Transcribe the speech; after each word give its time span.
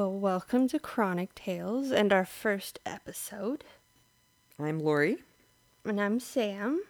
Well, 0.00 0.18
welcome 0.18 0.66
to 0.68 0.78
Chronic 0.78 1.34
Tales 1.34 1.92
and 1.92 2.10
our 2.10 2.24
first 2.24 2.80
episode. 2.86 3.64
I'm 4.58 4.80
Lori. 4.80 5.18
And 5.84 6.00
I'm 6.00 6.20
Sam. 6.20 6.80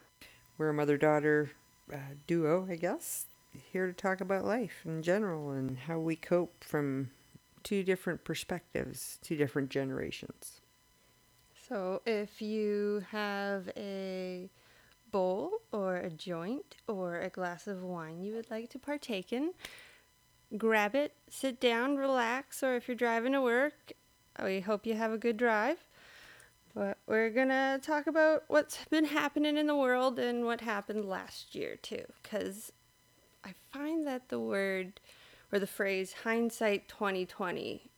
We're 0.57 0.69
a 0.69 0.73
mother 0.73 0.95
daughter 0.95 1.51
uh, 1.93 1.97
duo, 2.25 2.65
I 2.71 2.77
guess, 2.77 3.25
here 3.73 3.85
to 3.87 3.91
talk 3.91 4.21
about 4.21 4.45
life 4.45 4.83
in 4.85 5.03
general 5.03 5.51
and 5.51 5.77
how 5.77 5.99
we 5.99 6.15
cope 6.15 6.63
from 6.63 7.11
two 7.63 7.83
different 7.83 8.23
perspectives, 8.23 9.19
two 9.21 9.35
different 9.35 9.71
generations. 9.71 10.61
So, 11.67 12.01
if 12.05 12.41
you 12.41 13.03
have 13.11 13.69
a 13.75 14.49
bowl 15.11 15.63
or 15.73 15.97
a 15.97 16.09
joint 16.09 16.77
or 16.87 17.19
a 17.19 17.29
glass 17.29 17.67
of 17.67 17.83
wine 17.83 18.21
you 18.21 18.35
would 18.35 18.49
like 18.49 18.69
to 18.69 18.79
partake 18.79 19.33
in, 19.33 19.51
grab 20.57 20.95
it, 20.95 21.13
sit 21.29 21.59
down, 21.59 21.97
relax, 21.97 22.63
or 22.63 22.75
if 22.75 22.87
you're 22.87 22.95
driving 22.95 23.33
to 23.33 23.41
work, 23.41 23.93
we 24.43 24.59
hope 24.61 24.85
you 24.85 24.95
have 24.95 25.11
a 25.11 25.17
good 25.17 25.37
drive. 25.37 25.77
But 26.73 26.97
we're 27.05 27.29
gonna 27.29 27.79
talk 27.81 28.07
about 28.07 28.43
what's 28.47 28.85
been 28.85 29.05
happening 29.05 29.57
in 29.57 29.67
the 29.67 29.75
world 29.75 30.17
and 30.19 30.45
what 30.45 30.61
happened 30.61 31.05
last 31.05 31.53
year 31.53 31.75
too, 31.75 32.05
because 32.21 32.71
I 33.43 33.53
find 33.73 34.07
that 34.07 34.29
the 34.29 34.39
word 34.39 35.01
or 35.51 35.59
the 35.59 35.67
phrase 35.67 36.13
hindsight 36.23 36.87
2020 36.87 37.91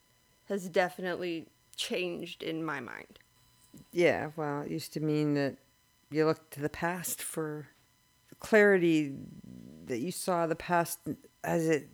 has 0.49 0.69
definitely 0.69 1.47
changed 1.75 2.41
in 2.41 2.63
my 2.63 2.79
mind. 2.79 3.19
Yeah, 3.91 4.31
well, 4.35 4.61
it 4.61 4.71
used 4.71 4.93
to 4.93 4.99
mean 4.99 5.35
that 5.35 5.57
you 6.09 6.25
look 6.25 6.49
to 6.51 6.59
the 6.59 6.69
past 6.69 7.21
for 7.21 7.67
clarity 8.39 9.13
that 9.85 9.99
you 9.99 10.11
saw 10.11 10.47
the 10.47 10.55
past 10.55 10.99
as 11.43 11.67
it 11.67 11.89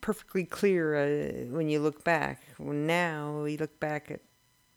perfectly 0.00 0.44
clear 0.44 0.94
uh, 0.96 1.54
when 1.54 1.68
you 1.68 1.80
look 1.80 2.04
back. 2.04 2.42
Well, 2.58 2.74
now 2.74 3.42
we 3.42 3.56
look 3.56 3.78
back 3.80 4.10
at 4.10 4.20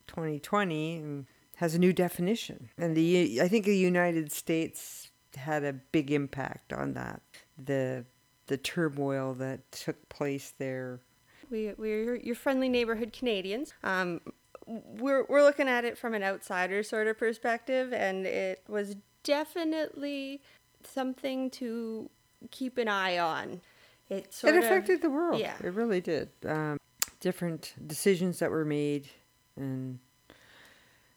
2020 0.08 0.98
and 0.98 1.26
has 1.58 1.76
a 1.76 1.80
new 1.80 1.94
definition. 1.94 2.70
And 2.78 2.96
the 2.96 3.42
I 3.42 3.48
think 3.48 3.66
the 3.66 3.78
United 3.78 4.32
States 4.32 5.12
had 5.36 5.64
a 5.64 5.74
big 5.74 6.12
impact 6.12 6.74
on 6.74 6.94
that. 6.94 7.22
The 7.58 8.06
the 8.48 8.58
turmoil 8.58 9.34
that 9.36 9.72
took 9.72 10.10
place 10.10 10.54
there. 10.58 11.02
We 11.50 11.74
we're 11.78 12.16
your 12.16 12.36
friendly 12.36 12.70
neighborhood 12.70 13.14
Canadians. 13.14 13.74
Um, 13.84 14.22
we're 14.66 15.26
we're 15.28 15.44
looking 15.44 15.68
at 15.68 15.86
it 15.86 15.98
from 15.98 16.14
an 16.14 16.24
outsider 16.24 16.84
sort 16.84 17.08
of 17.08 17.18
perspective, 17.18 17.94
and 17.94 18.26
it 18.26 18.64
was 18.68 18.96
definitely 19.24 20.42
something 20.84 21.50
to 21.52 22.10
keep 22.52 22.78
an 22.78 22.88
eye 22.88 23.18
on. 23.18 23.62
It 24.10 24.34
sort 24.34 24.56
it 24.56 24.64
affected 24.64 24.96
of, 24.96 25.02
the 25.02 25.10
world. 25.10 25.40
Yeah, 25.40 25.56
it 25.64 25.74
really 25.74 26.02
did. 26.02 26.30
Um, 26.46 26.78
different 27.20 27.74
decisions 27.86 28.40
that 28.40 28.52
were 28.52 28.66
made 28.66 29.10
and 29.56 30.00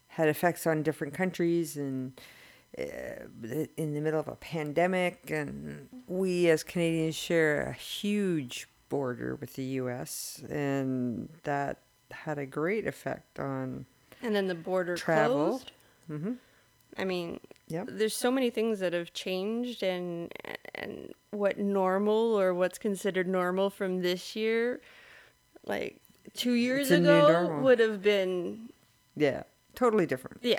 had 0.09 0.29
effects 0.29 0.67
on 0.67 0.83
different 0.83 1.15
countries 1.15 1.77
and 1.77 2.21
uh, 2.79 2.83
in 3.77 3.95
the 3.95 4.01
middle 4.01 4.19
of 4.19 4.29
a 4.29 4.37
pandemic 4.37 5.31
and 5.31 5.89
we 6.07 6.49
as 6.49 6.63
Canadians 6.63 7.15
share 7.15 7.63
a 7.63 7.73
huge 7.73 8.69
border 8.89 9.37
with 9.37 9.55
the 9.55 9.63
US 9.63 10.43
and 10.49 11.29
that 11.45 11.79
had 12.11 12.39
a 12.39 12.47
great 12.47 12.87
effect 12.87 13.39
on 13.39 13.87
and 14.23 14.35
then 14.35 14.47
the 14.47 14.55
border 14.55 14.97
travel. 14.97 15.49
closed. 15.49 15.73
Mm-hmm. 16.11 16.33
I 16.99 17.05
mean, 17.05 17.41
yep. 17.69 17.89
there's 17.91 18.17
so 18.17 18.31
many 18.31 18.51
things 18.51 18.81
that 18.81 18.93
have 18.93 19.13
changed, 19.13 19.83
and 19.83 20.33
and 20.75 21.13
what 21.31 21.59
normal 21.59 22.39
or 22.39 22.55
what's 22.55 22.79
considered 22.79 23.29
normal 23.29 23.71
from 23.71 24.03
this 24.03 24.35
year, 24.37 24.81
like 25.67 26.01
two 26.35 26.53
years 26.53 26.91
ago, 26.91 27.59
would 27.63 27.79
have 27.79 28.03
been. 28.03 28.71
Yeah, 29.17 29.43
totally 29.75 30.07
different. 30.07 30.39
Yeah, 30.43 30.59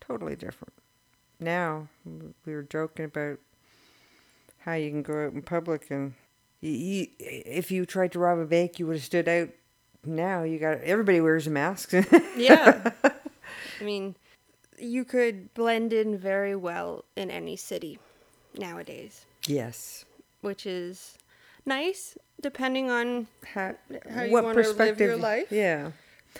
totally 0.00 0.36
different. 0.36 0.74
Now 1.40 1.88
we 2.46 2.54
were 2.54 2.62
joking 2.62 3.06
about 3.06 3.38
how 4.60 4.74
you 4.74 4.90
can 4.90 5.02
go 5.02 5.26
out 5.26 5.32
in 5.34 5.42
public 5.42 5.90
and 5.90 6.14
you, 6.60 6.70
you, 6.70 7.06
if 7.18 7.70
you 7.70 7.84
tried 7.84 8.12
to 8.12 8.18
rob 8.18 8.38
a 8.38 8.46
bank, 8.46 8.78
you 8.78 8.86
would 8.86 8.96
have 8.96 9.04
stood 9.04 9.28
out 9.28 9.50
now 10.06 10.42
you 10.42 10.58
got 10.58 10.80
everybody 10.80 11.20
wears 11.20 11.46
a 11.46 11.50
mask. 11.50 11.92
yeah. 12.36 12.90
I 13.02 13.84
mean, 13.84 14.16
you 14.78 15.04
could 15.04 15.52
blend 15.54 15.92
in 15.92 16.16
very 16.16 16.56
well 16.56 17.04
in 17.16 17.30
any 17.30 17.56
city 17.56 17.98
nowadays. 18.56 19.26
Yes. 19.46 20.04
Which 20.40 20.66
is 20.66 21.18
nice 21.66 22.16
depending 22.40 22.90
on 22.90 23.26
how, 23.54 23.74
how 24.10 24.26
to 24.26 24.72
live 24.72 25.00
your 25.00 25.16
life. 25.16 25.50
Yeah. 25.50 25.92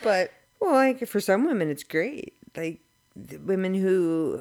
But 0.03 0.32
well, 0.60 0.72
like 0.72 1.06
for 1.06 1.20
some 1.20 1.47
women 1.47 1.70
it's 1.70 1.84
great. 1.84 2.34
Like 2.56 2.81
women 3.44 3.75
who 3.75 4.41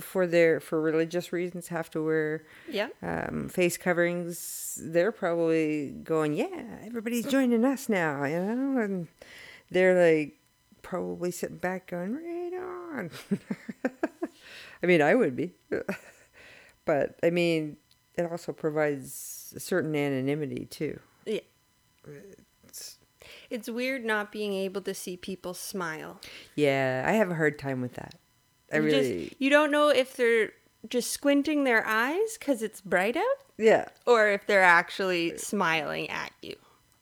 for 0.00 0.26
their 0.26 0.58
for 0.58 0.80
religious 0.80 1.30
reasons 1.30 1.68
have 1.68 1.90
to 1.90 2.02
wear 2.02 2.42
yeah 2.70 2.88
um, 3.02 3.50
face 3.50 3.76
coverings 3.76 4.80
they're 4.82 5.12
probably 5.12 5.90
going 6.02 6.32
yeah 6.32 6.78
everybody's 6.86 7.26
joining 7.26 7.66
us 7.66 7.86
now 7.86 8.24
you 8.24 8.40
know 8.40 8.80
and 8.80 9.08
they're 9.70 9.94
like 9.94 10.38
probably 10.80 11.30
sitting 11.30 11.58
back 11.58 11.86
going 11.86 12.14
right 12.14 12.52
on 12.54 13.10
i 14.82 14.86
mean 14.86 15.02
i 15.02 15.14
would 15.14 15.36
be 15.36 15.52
but 16.86 17.18
i 17.22 17.28
mean 17.28 17.76
it 18.16 18.30
also 18.30 18.52
provides 18.52 19.52
a 19.56 19.60
certain 19.60 19.94
anonymity 19.94 20.66
too 20.66 20.98
yeah 21.26 21.40
it's 22.66 22.98
it's 23.50 23.68
weird 23.68 24.04
not 24.04 24.32
being 24.32 24.52
able 24.52 24.80
to 24.82 24.94
see 24.94 25.16
people 25.16 25.54
smile. 25.54 26.20
Yeah, 26.54 27.04
I 27.06 27.12
have 27.12 27.30
a 27.30 27.34
hard 27.34 27.58
time 27.58 27.80
with 27.80 27.94
that. 27.94 28.14
I 28.72 28.76
you 28.76 28.82
really. 28.82 29.24
Just, 29.26 29.40
you 29.40 29.50
don't 29.50 29.70
know 29.70 29.88
if 29.88 30.16
they're 30.16 30.52
just 30.88 31.10
squinting 31.10 31.64
their 31.64 31.86
eyes 31.86 32.36
because 32.38 32.62
it's 32.62 32.80
bright 32.80 33.16
out. 33.16 33.24
Yeah. 33.56 33.86
Or 34.06 34.28
if 34.28 34.46
they're 34.46 34.62
actually 34.62 35.38
smiling 35.38 36.10
at 36.10 36.32
you. 36.42 36.56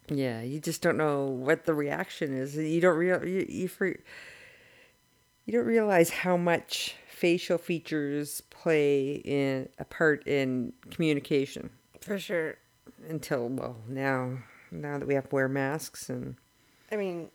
Yeah, 0.08 0.42
you 0.42 0.60
just 0.60 0.82
don't 0.82 0.96
know 0.96 1.24
what 1.24 1.64
the 1.64 1.74
reaction 1.74 2.36
is. 2.36 2.56
You 2.56 2.80
don't 2.80 2.98
real 2.98 3.24
you 3.24 3.46
you, 3.48 3.68
for, 3.68 3.86
you 3.86 5.52
don't 5.52 5.64
realize 5.66 6.10
how 6.10 6.36
much 6.36 6.96
facial 7.22 7.56
features 7.56 8.40
play 8.50 9.12
in 9.24 9.68
a 9.78 9.84
part 9.84 10.26
in 10.26 10.72
communication. 10.90 11.70
For 12.00 12.18
sure. 12.18 12.56
Until 13.08 13.48
well 13.48 13.76
now 13.88 14.38
now 14.72 14.98
that 14.98 15.06
we 15.06 15.14
have 15.14 15.28
to 15.28 15.34
wear 15.34 15.48
masks 15.48 16.10
and 16.10 16.34
I 16.90 16.96
mean 16.96 17.28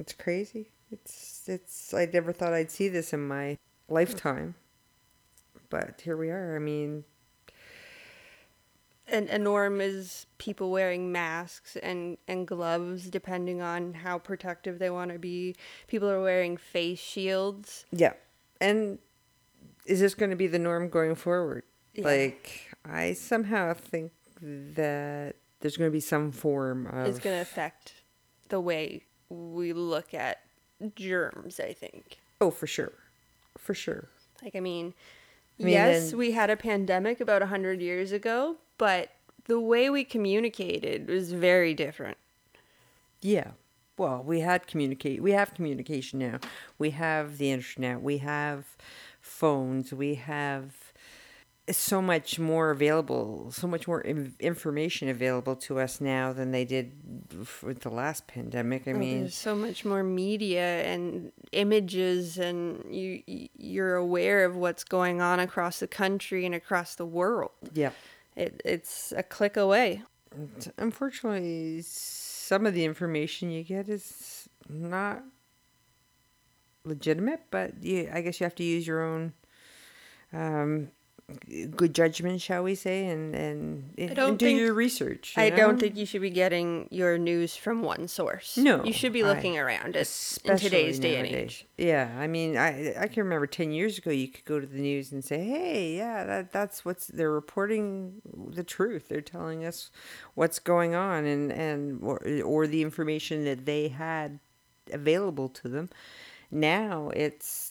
it's 0.00 0.12
crazy. 0.12 0.70
It's 0.90 1.48
it's 1.48 1.94
I 1.94 2.08
never 2.12 2.32
thought 2.32 2.52
I'd 2.52 2.72
see 2.72 2.88
this 2.88 3.12
in 3.12 3.28
my 3.28 3.58
lifetime. 3.88 4.56
But 5.70 6.00
here 6.02 6.16
we 6.16 6.30
are. 6.30 6.56
I 6.56 6.58
mean 6.58 7.04
and 9.08 9.28
a 9.28 9.38
norm 9.38 9.80
is 9.80 10.26
people 10.38 10.70
wearing 10.70 11.12
masks 11.12 11.76
and, 11.76 12.18
and 12.26 12.46
gloves 12.46 13.08
depending 13.08 13.62
on 13.62 13.94
how 13.94 14.18
protective 14.18 14.78
they 14.78 14.90
want 14.90 15.12
to 15.12 15.18
be. 15.18 15.54
People 15.86 16.10
are 16.10 16.22
wearing 16.22 16.56
face 16.56 16.98
shields. 16.98 17.86
Yeah. 17.92 18.14
And 18.60 18.98
is 19.86 20.00
this 20.00 20.14
going 20.14 20.30
to 20.30 20.36
be 20.36 20.46
the 20.46 20.58
norm 20.58 20.88
going 20.88 21.14
forward? 21.14 21.64
Yeah. 21.94 22.04
Like 22.04 22.70
I 22.84 23.12
somehow 23.12 23.74
think 23.74 24.12
that 24.40 25.36
there's 25.60 25.76
going 25.76 25.90
to 25.90 25.92
be 25.92 26.00
some 26.00 26.32
form 26.32 26.86
of. 26.86 27.06
It's 27.06 27.18
going 27.18 27.36
to 27.36 27.42
affect 27.42 27.92
the 28.48 28.60
way 28.60 29.04
we 29.28 29.72
look 29.72 30.14
at 30.14 30.38
germs, 30.94 31.60
I 31.60 31.72
think. 31.72 32.18
Oh, 32.40 32.50
for 32.50 32.66
sure. 32.66 32.92
For 33.56 33.74
sure. 33.74 34.08
Like, 34.42 34.54
I 34.54 34.60
mean, 34.60 34.94
I 35.58 35.62
mean 35.62 35.72
yes, 35.72 36.12
we 36.12 36.32
had 36.32 36.50
a 36.50 36.56
pandemic 36.56 37.20
about 37.20 37.40
100 37.42 37.80
years 37.80 38.12
ago, 38.12 38.56
but 38.78 39.10
the 39.46 39.60
way 39.60 39.88
we 39.88 40.04
communicated 40.04 41.08
was 41.08 41.32
very 41.32 41.72
different. 41.74 42.18
Yeah. 43.22 43.52
Well, 43.98 44.22
we 44.22 44.40
had 44.40 44.66
communicate. 44.66 45.22
We 45.22 45.32
have 45.32 45.54
communication 45.54 46.18
now. 46.18 46.38
We 46.78 46.90
have 46.90 47.38
the 47.38 47.50
internet. 47.50 48.02
We 48.02 48.18
have 48.18 48.76
phones. 49.22 49.92
We 49.92 50.16
have 50.16 50.85
so 51.70 52.00
much 52.00 52.38
more 52.38 52.70
available, 52.70 53.50
so 53.50 53.66
much 53.66 53.88
more 53.88 54.00
information 54.02 55.08
available 55.08 55.56
to 55.56 55.80
us 55.80 56.00
now 56.00 56.32
than 56.32 56.52
they 56.52 56.64
did 56.64 56.92
with 57.62 57.80
the 57.80 57.90
last 57.90 58.26
pandemic. 58.26 58.86
I 58.86 58.92
oh, 58.92 58.98
mean, 58.98 59.20
there's 59.20 59.34
so 59.34 59.56
much 59.56 59.84
more 59.84 60.04
media 60.04 60.82
and 60.84 61.32
images, 61.52 62.38
and 62.38 62.84
you 62.94 63.22
you're 63.26 63.96
aware 63.96 64.44
of 64.44 64.56
what's 64.56 64.84
going 64.84 65.20
on 65.20 65.40
across 65.40 65.80
the 65.80 65.88
country 65.88 66.46
and 66.46 66.54
across 66.54 66.94
the 66.94 67.06
world. 67.06 67.50
Yeah, 67.72 67.90
it, 68.36 68.60
it's 68.64 69.12
a 69.16 69.22
click 69.22 69.56
away. 69.56 70.02
Unfortunately, 70.78 71.82
some 71.82 72.66
of 72.66 72.74
the 72.74 72.84
information 72.84 73.50
you 73.50 73.64
get 73.64 73.88
is 73.88 74.48
not 74.68 75.24
legitimate, 76.84 77.40
but 77.50 77.82
you, 77.82 78.08
I 78.12 78.20
guess 78.20 78.38
you 78.38 78.44
have 78.44 78.54
to 78.56 78.64
use 78.64 78.86
your 78.86 79.02
own. 79.02 79.32
Um, 80.32 80.90
good 81.74 81.92
judgment, 81.94 82.40
shall 82.40 82.62
we 82.62 82.74
say, 82.74 83.06
and 83.06 83.34
and, 83.34 83.90
and 83.98 84.14
do 84.14 84.36
think- 84.46 84.60
your 84.60 84.72
research. 84.72 85.34
you 85.36 85.42
I 85.42 85.50
don't 85.50 85.78
think 85.78 85.96
you 85.96 86.06
should 86.06 86.20
be 86.22 86.30
getting 86.30 86.86
your 86.90 87.18
news 87.18 87.56
from 87.56 87.82
one 87.82 88.06
source. 88.06 88.56
No, 88.56 88.84
you 88.84 88.92
should 88.92 89.12
be 89.12 89.24
I- 89.24 89.26
looking 89.34 89.58
around 89.58 89.90
it 89.90 89.96
in 89.96 90.02
Especially 90.02 90.68
today's 90.70 90.98
day 91.00 91.16
and 91.16 91.26
age. 91.26 91.66
Yeah, 91.76 92.14
I 92.16 92.26
mean, 92.28 92.56
I 92.56 92.94
I 92.96 93.08
can 93.08 93.24
remember 93.24 93.46
ten 93.48 93.72
years 93.72 93.98
ago, 93.98 94.10
you 94.10 94.28
could 94.28 94.44
go 94.44 94.60
to 94.60 94.66
the 94.66 94.78
news 94.78 95.10
and 95.10 95.24
say, 95.24 95.44
"Hey, 95.44 95.96
yeah, 95.96 96.24
that 96.24 96.52
that's 96.52 96.84
what's 96.84 97.08
they're 97.08 97.30
reporting 97.32 98.22
the 98.50 98.64
truth. 98.64 99.08
They're 99.08 99.20
telling 99.20 99.64
us 99.64 99.90
what's 100.34 100.60
going 100.60 100.94
on, 100.94 101.24
and 101.24 101.50
and 101.52 102.02
or, 102.02 102.20
or 102.44 102.66
the 102.68 102.82
information 102.82 103.44
that 103.44 103.66
they 103.66 103.88
had 103.88 104.38
available 104.92 105.48
to 105.48 105.68
them." 105.68 105.90
Now 106.52 107.10
it's 107.16 107.65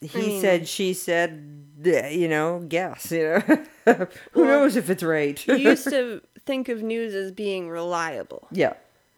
he 0.00 0.18
mean- 0.18 0.40
said, 0.40 0.68
she 0.68 0.92
said, 0.94 1.64
you 1.82 2.28
know, 2.28 2.60
guess, 2.68 3.10
you 3.12 3.22
know, 3.24 3.40
who 4.32 4.42
Well, 4.42 4.44
knows 4.62 4.76
if 4.76 4.90
it's 4.90 5.02
right? 5.02 5.44
You 5.46 5.56
used 5.56 5.88
to 5.90 6.20
think 6.46 6.68
of 6.68 6.82
news 6.82 7.14
as 7.14 7.30
being 7.32 7.68
reliable. 7.68 8.48
yeah. 8.50 8.74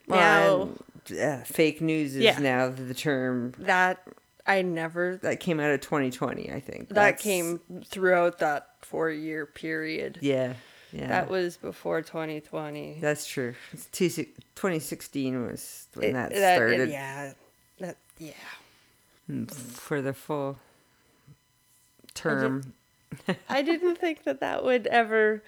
Now- 0.06 0.16
Well, 0.56 0.78
and, 1.08 1.18
uh, 1.18 1.44
fake 1.44 1.80
news 1.80 2.14
is 2.16 2.22
Yeah. 2.22 2.38
now 2.38 2.68
the 2.68 2.94
term 2.94 3.52
That 3.58 4.02
I 4.46 4.62
never. 4.62 5.16
that 5.22 5.38
came 5.40 5.60
out 5.60 5.70
of 5.70 5.80
2020 5.80 6.50
i 6.50 6.58
think 6.60 6.88
That 6.88 6.94
That's- 6.94 7.22
came 7.22 7.60
throughout 7.86 8.38
that 8.38 8.68
four-year 8.82 9.46
period. 9.46 10.18
yeah 10.20 10.54
yeah 10.92 11.06
That 11.08 11.30
was 11.30 11.56
before 11.56 12.02
2020. 12.02 12.98
that's 13.00 13.26
true 13.26 13.54
it's 13.72 13.86
two, 13.86 14.08
2016 14.08 15.46
was 15.46 15.86
when 15.94 16.10
It- 16.10 16.12
that, 16.14 16.32
it- 16.32 16.36
started 16.56 16.90
yeah. 16.90 17.32
That 17.78 17.96
yeah. 18.18 18.32
mm, 19.30 19.50
for 19.50 20.02
the 20.02 20.12
full 20.12 20.58
term 22.20 22.74
I 23.48 23.62
didn't 23.62 23.96
think 23.96 24.22
that 24.24 24.40
that 24.40 24.64
would 24.64 24.86
ever 24.86 25.42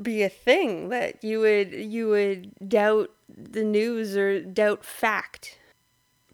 be 0.00 0.22
a 0.22 0.28
thing 0.28 0.88
that 0.90 1.22
you 1.22 1.40
would 1.40 1.72
you 1.72 2.08
would 2.08 2.52
doubt 2.68 3.10
the 3.28 3.64
news 3.64 4.16
or 4.16 4.40
doubt 4.42 4.84
fact. 4.84 5.58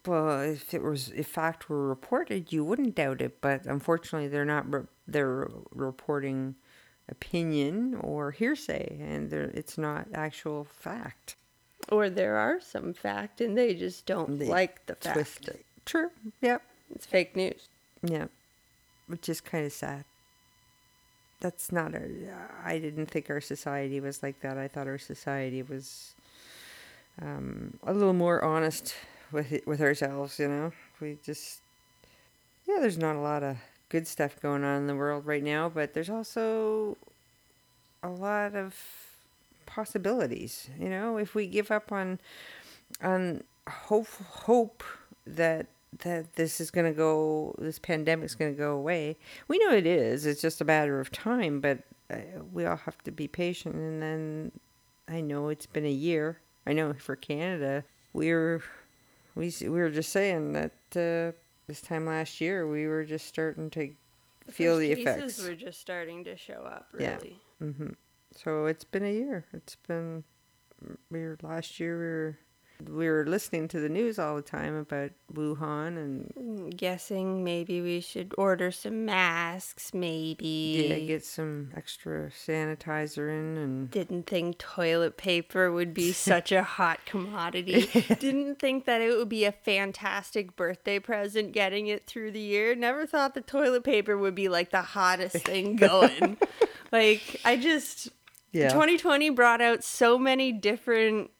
well 0.07 0.41
if 0.41 0.73
it 0.75 0.83
was 0.83 1.11
if 1.15 1.27
fact 1.29 1.69
were 1.69 1.87
reported 1.87 2.53
you 2.53 2.65
wouldn't 2.65 2.95
doubt 2.95 3.21
it 3.21 3.41
but 3.41 3.67
unfortunately 3.67 4.29
they're 4.29 4.45
not 4.45 4.73
re- 4.73 4.87
they're 5.07 5.49
reporting 5.75 6.55
opinion 7.09 7.95
or 8.01 8.31
hearsay 8.31 8.97
and 9.01 9.33
it's 9.33 9.77
not 9.77 10.07
actual 10.15 10.65
fact 10.65 11.37
Or 11.91 12.09
there 12.09 12.37
are 12.37 12.61
some 12.61 12.95
fact 12.95 13.41
and 13.41 13.57
they 13.59 13.75
just 13.75 14.07
don't 14.07 14.39
They 14.39 14.47
like 14.47 14.87
the 14.87 14.95
fact. 14.95 15.15
twist 15.15 15.49
it 15.49 15.65
true 15.85 16.11
yep 16.41 16.63
It's 16.95 17.07
fake 17.07 17.37
news. 17.37 17.69
Yeah, 18.03 18.27
which 19.13 19.29
is 19.29 19.43
kind 19.43 19.67
of 19.67 19.73
sad. 19.73 20.05
That's 21.41 21.71
not 21.71 21.95
our. 21.95 22.09
I 22.65 22.79
didn't 22.79 23.07
think 23.11 23.29
our 23.29 23.43
society 23.43 24.01
was 24.01 24.23
like 24.23 24.41
that. 24.41 24.57
I 24.57 24.69
thought 24.69 24.87
our 24.87 24.97
society 24.97 25.63
was 25.63 26.15
um, 27.21 27.75
a 27.85 27.93
little 27.93 28.15
more 28.15 28.43
honest 28.43 28.95
with 29.31 29.53
it, 29.53 29.67
with 29.67 29.83
ourselves. 29.83 30.39
You 30.39 30.49
know, 30.49 30.73
we 30.99 31.19
just 31.23 31.61
yeah. 32.67 32.79
There's 32.81 32.97
not 32.97 33.17
a 33.17 33.21
lot 33.21 33.43
of 33.43 33.59
good 33.91 34.09
stuff 34.09 34.41
going 34.41 34.65
on 34.65 34.79
in 34.79 34.87
the 34.87 34.97
world 34.97 35.27
right 35.27 35.43
now, 35.45 35.69
but 35.69 35.93
there's 35.93 36.09
also 36.09 36.97
a 38.03 38.09
lot 38.09 38.55
of 38.55 38.75
possibilities. 39.67 40.71
You 40.81 40.89
know, 40.89 41.19
if 41.19 41.35
we 41.35 41.47
give 41.47 41.71
up 41.71 41.93
on 41.93 42.19
on 43.03 43.43
hope 43.69 44.09
hope 44.47 44.83
that 45.27 45.67
that 45.99 46.35
this 46.37 46.61
is 46.61 46.71
going 46.71 46.87
to 46.87 46.97
go 46.97 47.55
this 47.59 47.79
pandemic's 47.79 48.35
going 48.35 48.53
to 48.53 48.59
go 48.59 48.73
away 48.73 49.17
we 49.49 49.59
know 49.59 49.73
it 49.73 49.87
is 49.87 50.25
it's 50.27 50.41
just 50.41 50.61
a 50.61 50.65
matter 50.65 51.01
of 51.01 51.11
time 51.11 51.61
but 51.61 51.79
uh, 52.11 52.17
we 52.53 52.65
all 52.65 52.77
have 52.77 52.99
to 53.03 53.11
be 53.11 53.29
patient 53.29 53.75
and 53.75 54.03
then 54.03 54.53
i 55.09 55.21
know 55.21 55.49
it's 55.49 55.67
been 55.67 55.85
a 55.85 55.91
year 55.91 56.41
i 56.67 56.73
know 56.73 56.93
for 56.95 57.15
canada 57.15 57.85
we're 58.13 58.63
we, 59.35 59.53
we 59.63 59.69
were 59.69 59.91
just 59.91 60.13
saying 60.13 60.53
that 60.53 60.73
uh, 60.97 61.37
this 61.67 61.81
time 61.81 62.07
last 62.07 62.41
year 62.41 62.67
we 62.67 62.87
were 62.87 63.05
just 63.05 63.27
starting 63.27 63.71
to 63.71 63.91
feel 64.51 64.77
the 64.77 64.93
effects 64.93 65.23
cases 65.23 65.49
were 65.49 65.55
just 65.55 65.81
starting 65.81 66.25
to 66.25 66.37
show 66.37 66.63
up. 66.63 66.89
Yeah. 66.99 67.17
Really. 67.17 67.41
hmm 67.59 67.89
So 68.37 68.67
it's 68.67 68.85
been 68.85 69.05
a 69.05 69.13
year. 69.13 69.47
It's 69.53 69.77
been 69.77 70.25
we 71.11 71.21
were 71.21 71.39
last 71.43 71.79
year. 71.81 71.99
We 71.99 72.05
were 72.05 72.39
we 72.89 73.09
were 73.09 73.25
listening 73.27 73.69
to 73.69 73.81
the 73.81 73.89
news 73.89 74.19
all 74.19 74.37
the 74.37 74.43
time 74.43 74.75
about 74.77 75.11
Wuhan 75.33 75.97
and 75.97 76.33
Mm, 76.39 76.77
Guessing 76.77 77.45
maybe 77.45 77.81
we 77.81 78.01
should 78.01 78.35
order 78.39 78.71
some 78.71 79.05
masks. 79.05 79.93
Maybe. 79.95 80.87
yeah, 80.91 80.99
get 81.01 81.25
some 81.25 81.71
extra 81.77 82.31
sanitizer 82.31 83.29
in 83.31 83.57
and 83.59 83.91
Didn't 83.91 84.27
think 84.27 84.59
toilet 84.59 85.17
paper 85.17 85.71
would 85.73 85.93
be 85.95 86.13
such 86.33 86.53
a 86.53 86.63
hot 86.63 87.05
commodity. 87.07 87.89
Didn't 88.19 88.59
think 88.59 88.85
that 88.87 89.01
it 89.01 89.17
would 89.17 89.29
be 89.29 89.45
a 89.45 89.53
fantastic 89.53 90.57
birthday 90.57 90.99
present 90.99 91.53
getting 91.53 91.87
it 91.89 92.07
through 92.07 92.33
the 92.33 92.41
year. 92.41 92.75
Never 92.75 93.07
thought 93.07 93.35
the 93.35 93.41
toilet 93.41 93.85
paper 93.85 94.17
would 94.17 94.35
be 94.35 94.49
like 94.49 94.71
the 94.71 94.83
hottest 94.83 95.37
thing 95.45 95.77
going. 95.77 96.37
like, 96.91 97.41
I 97.45 97.57
just. 97.57 98.09
yeah 98.53 98.69
2020 98.69 99.31
brought 99.31 99.61
out 99.63 99.83
so 99.85 100.19
many 100.19 100.53
different 100.53 101.31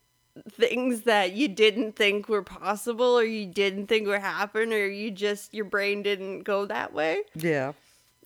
things 0.51 1.03
that 1.03 1.33
you 1.33 1.49
didn't 1.49 1.97
think 1.97 2.29
were 2.29 2.43
possible 2.43 3.19
or 3.19 3.25
you 3.25 3.47
didn't 3.47 3.87
think 3.87 4.07
would 4.07 4.21
happen 4.21 4.73
or 4.73 4.87
you 4.87 5.11
just 5.11 5.53
your 5.53 5.65
brain 5.65 6.03
didn't 6.03 6.43
go 6.43 6.67
that 6.67 6.93
way? 6.93 7.23
Yeah. 7.35 7.73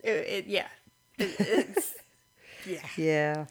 It, 0.03 0.11
it 0.11 0.47
yeah. 0.47 0.69
It, 1.19 1.35
it's 1.39 1.95
yeah. 2.67 2.87
Yeah. 2.97 3.47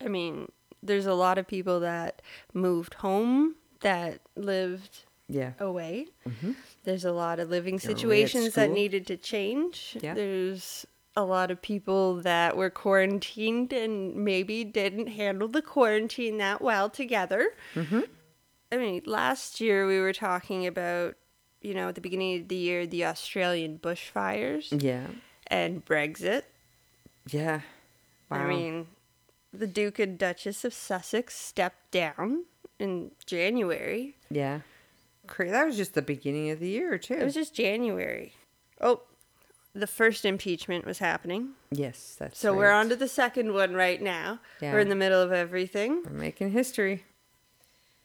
I 0.00 0.08
mean 0.08 0.50
there's 0.82 1.06
a 1.06 1.14
lot 1.14 1.38
of 1.38 1.46
people 1.46 1.80
that 1.80 2.22
moved 2.54 2.94
home 2.94 3.56
that 3.80 4.20
lived 4.36 5.04
yeah. 5.28 5.52
away. 5.58 6.06
Mm-hmm. 6.26 6.52
There's 6.84 7.04
a 7.04 7.12
lot 7.12 7.40
of 7.40 7.50
living 7.50 7.76
Going 7.76 7.90
away 7.90 7.92
at 7.92 7.98
situations 7.98 8.54
that 8.54 8.70
needed 8.70 9.06
to 9.08 9.16
change. 9.16 9.96
Yeah. 10.00 10.14
there's 10.14 10.86
a 11.16 11.24
lot 11.24 11.50
of 11.50 11.62
people 11.62 12.16
that 12.22 12.56
were 12.56 12.68
quarantined 12.68 13.72
and 13.72 14.14
maybe 14.14 14.64
didn't 14.64 15.06
handle 15.08 15.48
the 15.48 15.62
quarantine 15.62 16.36
that 16.38 16.60
well 16.60 16.90
together. 16.90 17.50
Mm-hmm. 17.74 18.00
i 18.70 18.76
mean 18.76 19.02
last 19.06 19.60
year 19.60 19.86
we 19.86 19.98
were 19.98 20.12
talking 20.12 20.66
about 20.66 21.16
you 21.62 21.72
know 21.72 21.88
at 21.88 21.94
the 21.94 22.00
beginning 22.00 22.42
of 22.42 22.48
the 22.48 22.56
year 22.56 22.86
the 22.86 23.04
australian 23.04 23.78
bushfires 23.78 24.82
yeah. 24.82 25.06
and 25.46 25.84
brexit. 25.84 26.42
Yeah. 27.30 27.60
Wow. 28.30 28.38
i 28.38 28.46
mean 28.46 28.86
the 29.52 29.66
duke 29.66 29.98
and 29.98 30.18
duchess 30.18 30.64
of 30.64 30.74
sussex 30.74 31.34
stepped 31.34 31.90
down 31.90 32.44
in 32.78 33.12
january. 33.24 34.16
Yeah. 34.30 34.60
That 35.38 35.66
was 35.66 35.76
just 35.76 35.94
the 35.94 36.02
beginning 36.02 36.50
of 36.50 36.60
the 36.60 36.68
year 36.68 36.98
too. 36.98 37.14
It 37.14 37.24
was 37.24 37.34
just 37.34 37.54
January. 37.54 38.34
Oh, 38.80 39.02
the 39.78 39.86
first 39.86 40.24
impeachment 40.24 40.84
was 40.86 40.98
happening. 40.98 41.50
yes 41.70 42.16
that's 42.18 42.38
So 42.38 42.54
we're 42.54 42.70
right. 42.70 42.80
on 42.80 42.88
to 42.88 42.96
the 42.96 43.08
second 43.08 43.52
one 43.52 43.74
right 43.74 44.00
now. 44.00 44.40
Yeah. 44.60 44.72
We're 44.72 44.80
in 44.80 44.88
the 44.88 44.94
middle 44.96 45.20
of 45.20 45.32
everything. 45.32 46.02
we're 46.04 46.12
making 46.12 46.50
history 46.50 47.04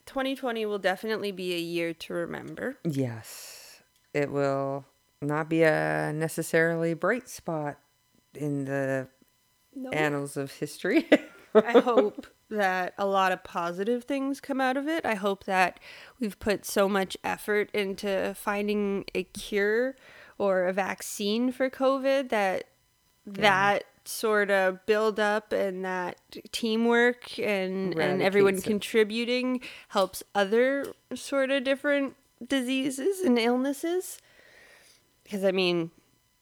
2020 0.05 0.65
will 0.65 0.79
definitely 0.79 1.31
be 1.31 1.53
a 1.53 1.59
year 1.59 1.93
to 1.93 2.13
remember. 2.13 2.77
Yes, 2.83 3.81
it 4.13 4.31
will 4.31 4.85
not 5.21 5.47
be 5.47 5.63
a 5.63 6.11
necessarily 6.13 6.93
bright 6.93 7.29
spot 7.29 7.77
in 8.35 8.65
the 8.65 9.07
annals 9.93 10.35
of 10.37 10.51
history. 10.51 11.07
I 11.55 11.79
hope 11.79 12.27
that 12.49 12.93
a 12.97 13.05
lot 13.05 13.31
of 13.31 13.43
positive 13.43 14.03
things 14.05 14.41
come 14.41 14.59
out 14.59 14.75
of 14.75 14.87
it. 14.87 15.05
I 15.05 15.13
hope 15.15 15.45
that 15.45 15.79
we've 16.19 16.37
put 16.39 16.65
so 16.65 16.89
much 16.89 17.15
effort 17.23 17.69
into 17.73 18.33
finding 18.35 19.05
a 19.15 19.23
cure 19.23 19.95
or 20.41 20.65
a 20.65 20.73
vaccine 20.73 21.51
for 21.51 21.69
COVID 21.69 22.29
that 22.29 22.63
that 23.27 23.83
sort 24.05 24.49
of 24.49 24.83
build 24.87 25.19
up 25.19 25.53
and 25.53 25.85
that 25.85 26.17
teamwork 26.51 27.37
and, 27.37 27.93
and 27.93 28.23
everyone 28.23 28.53
Eradicates 28.55 28.65
it. 28.65 28.67
contributing 28.67 29.61
helps 29.89 30.23
other 30.33 30.87
sort 31.13 31.51
of 31.51 31.63
different 31.63 32.15
diseases 32.47 33.19
and 33.21 33.37
illnesses. 33.37 34.17
Because, 35.23 35.43
I 35.43 35.51
mean, 35.51 35.91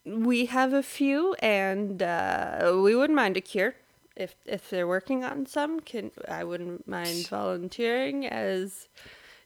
we 0.05 0.45
have 0.45 0.71
a 0.71 0.81
few 0.81 1.33
and 1.39 2.01
uh, 2.01 2.71
we 2.81 2.95
wouldn't 2.95 3.17
mind 3.17 3.35
a 3.35 3.41
cure. 3.41 3.75
If 4.15 4.35
if 4.45 4.69
they're 4.69 4.87
working 4.87 5.23
on 5.23 5.45
some 5.45 5.79
can 5.79 6.11
i 6.27 6.43
wouldn't 6.43 6.85
mind 6.85 7.29
volunteering 7.29 8.27
as 8.27 8.89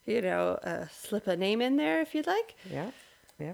you 0.03 0.19
know 0.19 0.57
uh, 0.63 0.87
slip 0.91 1.27
a 1.27 1.37
name 1.37 1.61
in 1.61 1.75
there 1.77 2.01
if 2.01 2.15
you'd 2.15 2.25
like. 2.25 2.55
Yeah, 2.71 2.89
yeah, 3.39 3.53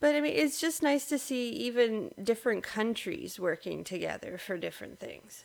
but 0.00 0.14
i 0.14 0.20
mean 0.20 0.32
it's 0.34 0.60
just 0.60 0.82
nice 0.82 1.06
to 1.06 1.18
see 1.18 1.50
even 1.50 2.10
different 2.22 2.62
countries 2.62 3.38
working 3.38 3.84
together 3.84 4.36
for 4.38 4.56
different 4.56 4.98
things 4.98 5.44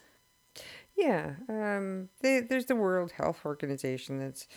yeah. 0.96 1.34
Um, 1.50 2.10
they, 2.22 2.40
there's 2.40 2.66
the 2.66 2.76
World 2.76 3.12
Health 3.12 3.42
Organization. 3.46 4.20
That's 4.20 4.48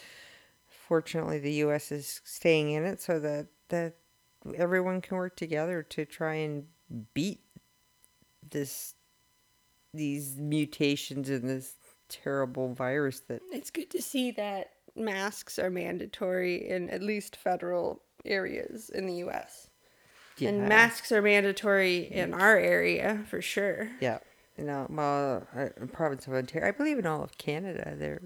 fortunately 0.68 1.38
the 1.38 1.52
U.S. 1.54 1.90
is 1.90 2.20
staying 2.24 2.70
in 2.70 2.84
it 2.84 3.00
so 3.00 3.18
that 3.18 3.48
that 3.68 3.96
everyone 4.56 5.00
can 5.00 5.16
work 5.16 5.36
together 5.36 5.82
to 5.82 6.04
try 6.04 6.34
and 6.34 6.66
beat 7.12 7.40
this 8.50 8.94
these 9.92 10.36
mutations 10.36 11.28
in 11.28 11.46
this 11.46 11.74
terrible 12.08 12.72
virus 12.72 13.20
that 13.20 13.42
It's 13.52 13.70
good 13.70 13.90
to 13.90 14.00
see 14.00 14.30
that 14.32 14.70
masks 14.94 15.58
are 15.58 15.70
mandatory 15.70 16.68
in 16.68 16.88
at 16.90 17.02
least 17.02 17.36
federal 17.36 18.02
areas 18.24 18.90
in 18.90 19.06
the 19.06 19.14
US. 19.14 19.68
Yeah, 20.40 20.50
And 20.50 20.68
masks 20.68 21.10
are 21.12 21.22
mandatory 21.22 21.98
in 22.10 22.34
our 22.34 22.56
area 22.56 23.24
for 23.28 23.40
sure. 23.42 23.90
yeah 24.00 24.18
you 24.56 24.64
know 24.64 24.86
well 24.90 25.46
uh, 25.56 25.68
province 25.92 26.26
of 26.26 26.32
ontario 26.34 26.66
i 26.68 26.72
believe 26.72 26.98
in 26.98 27.06
all 27.06 27.22
of 27.22 27.36
canada 27.38 27.94
they're. 27.96 28.20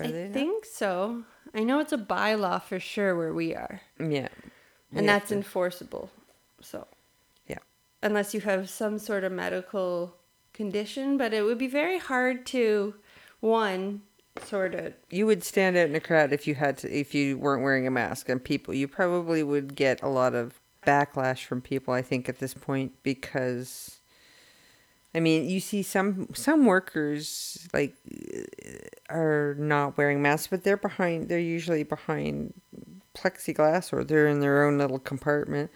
I 0.00 0.10
they 0.10 0.28
think 0.32 0.64
so. 0.64 1.22
I 1.54 1.62
know 1.62 1.78
it's 1.78 1.92
a 1.92 1.98
bylaw 1.98 2.60
for 2.62 2.80
sure 2.80 3.14
where 3.16 3.32
we 3.32 3.54
are. 3.54 3.80
yeah 4.00 4.26
And 4.92 5.06
Yeah. 5.06 5.12
that's 5.12 5.30
enforceable. 5.30 6.10
So, 6.60 6.86
yeah 7.46 7.58
unless 8.02 8.34
you 8.34 8.40
have 8.40 8.68
some 8.68 8.98
sort 8.98 9.22
of 9.24 9.30
medical 9.32 10.16
condition, 10.52 11.16
but 11.16 11.32
it 11.32 11.42
would 11.42 11.58
be 11.58 11.68
very 11.68 11.98
hard 11.98 12.44
to 12.46 12.94
one 13.40 14.02
sort 14.42 14.74
of 14.74 14.94
you 15.10 15.26
would 15.26 15.44
stand 15.44 15.76
out 15.76 15.88
in 15.88 15.94
a 15.94 16.00
crowd 16.00 16.32
if 16.32 16.46
you 16.48 16.56
had 16.56 16.76
to 16.78 16.90
if 16.90 17.14
you 17.14 17.38
weren't 17.38 17.62
wearing 17.62 17.86
a 17.86 17.90
mask 17.90 18.28
and 18.28 18.42
people 18.42 18.74
you 18.74 18.88
probably 18.88 19.44
would 19.44 19.76
get 19.76 20.02
a 20.02 20.08
lot 20.08 20.34
of 20.34 20.60
backlash 20.84 21.44
from 21.44 21.60
people 21.60 21.94
i 21.94 22.02
think 22.02 22.28
at 22.28 22.38
this 22.38 22.54
point 22.54 22.92
because 23.02 24.00
i 25.14 25.20
mean 25.20 25.48
you 25.48 25.60
see 25.60 25.82
some 25.82 26.28
some 26.34 26.66
workers 26.66 27.66
like 27.72 27.94
are 29.08 29.54
not 29.58 29.96
wearing 29.96 30.22
masks 30.22 30.48
but 30.48 30.64
they're 30.64 30.76
behind 30.76 31.28
they're 31.28 31.38
usually 31.38 31.82
behind 31.82 32.52
plexiglass 33.14 33.92
or 33.92 34.04
they're 34.04 34.26
in 34.26 34.40
their 34.40 34.64
own 34.64 34.78
little 34.78 34.98
compartment. 34.98 35.70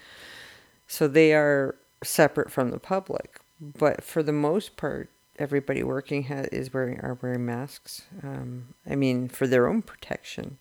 So 0.86 1.08
they 1.08 1.32
are 1.32 1.76
separate 2.02 2.50
from 2.50 2.70
the 2.70 2.78
public. 2.78 3.40
But 3.60 4.04
for 4.04 4.22
the 4.22 4.32
most 4.32 4.76
part 4.76 5.10
everybody 5.38 5.84
working 5.84 6.24
ha- 6.24 6.46
is 6.50 6.74
wearing 6.74 7.00
are 7.00 7.16
wearing 7.22 7.46
masks. 7.46 8.02
Um, 8.22 8.74
i 8.88 8.94
mean 8.96 9.28
for 9.28 9.46
their 9.46 9.68
own 9.68 9.82
protection. 9.82 10.58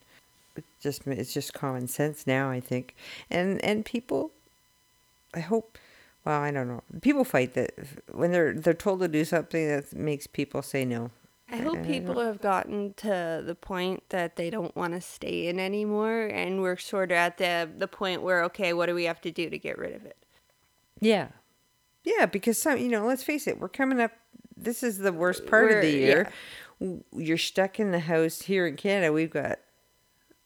It 0.56 0.64
just 0.82 1.06
it's 1.08 1.34
just 1.34 1.54
common 1.54 1.88
sense 1.88 2.26
now 2.26 2.50
i 2.50 2.60
think. 2.60 2.96
And 3.30 3.64
and 3.64 3.86
people 3.86 4.32
i 5.38 5.42
hope 5.52 5.78
well 6.26 6.42
i 6.42 6.52
don't 6.52 6.68
know. 6.68 6.84
People 7.02 7.24
fight 7.24 7.54
that 7.54 7.72
when 8.12 8.32
they're 8.34 8.54
they're 8.54 8.74
told 8.74 9.00
to 9.00 9.08
do 9.08 9.24
something 9.24 9.68
that 9.68 9.94
makes 9.94 10.28
people 10.28 10.62
say 10.62 10.84
no. 10.84 11.12
I 11.50 11.58
hope 11.58 11.82
people 11.86 12.20
have 12.20 12.42
gotten 12.42 12.94
to 12.96 13.42
the 13.46 13.56
point 13.56 14.04
that 14.10 14.36
they 14.36 14.50
don't 14.50 14.76
want 14.76 14.94
to 14.94 15.00
stay 15.00 15.48
in 15.48 15.62
anymore, 15.62 16.24
and 16.42 16.62
we're 16.62 16.76
sort 16.76 17.12
of 17.12 17.18
at 17.18 17.38
the 17.38 17.70
the 17.84 17.88
point 17.88 18.22
where 18.22 18.44
okay, 18.50 18.74
what 18.74 18.88
do 18.88 18.94
we 18.96 19.06
have 19.06 19.22
to 19.22 19.32
do 19.32 19.50
to 19.50 19.58
get 19.58 19.78
rid 19.78 19.94
of 19.96 20.06
it? 20.06 20.18
yeah. 21.00 21.28
Yeah 22.04 22.26
because 22.26 22.58
some 22.62 22.78
you 22.78 22.90
know 22.90 23.06
let's 23.06 23.24
face 23.24 23.48
it 23.48 23.60
we're 23.60 23.68
coming 23.82 24.00
up 24.00 24.12
this 24.56 24.82
is 24.82 24.98
the 24.98 25.12
worst 25.14 25.46
part 25.46 25.72
of 25.72 25.82
the 25.82 25.92
year. 25.92 26.32
W 26.80 27.04
you're 27.28 27.38
stuck 27.38 27.80
in 27.80 27.92
the 27.92 28.00
house 28.00 28.42
here 28.42 28.66
in 28.68 28.76
canada. 28.76 29.14
We've 29.14 29.30
got 29.30 29.60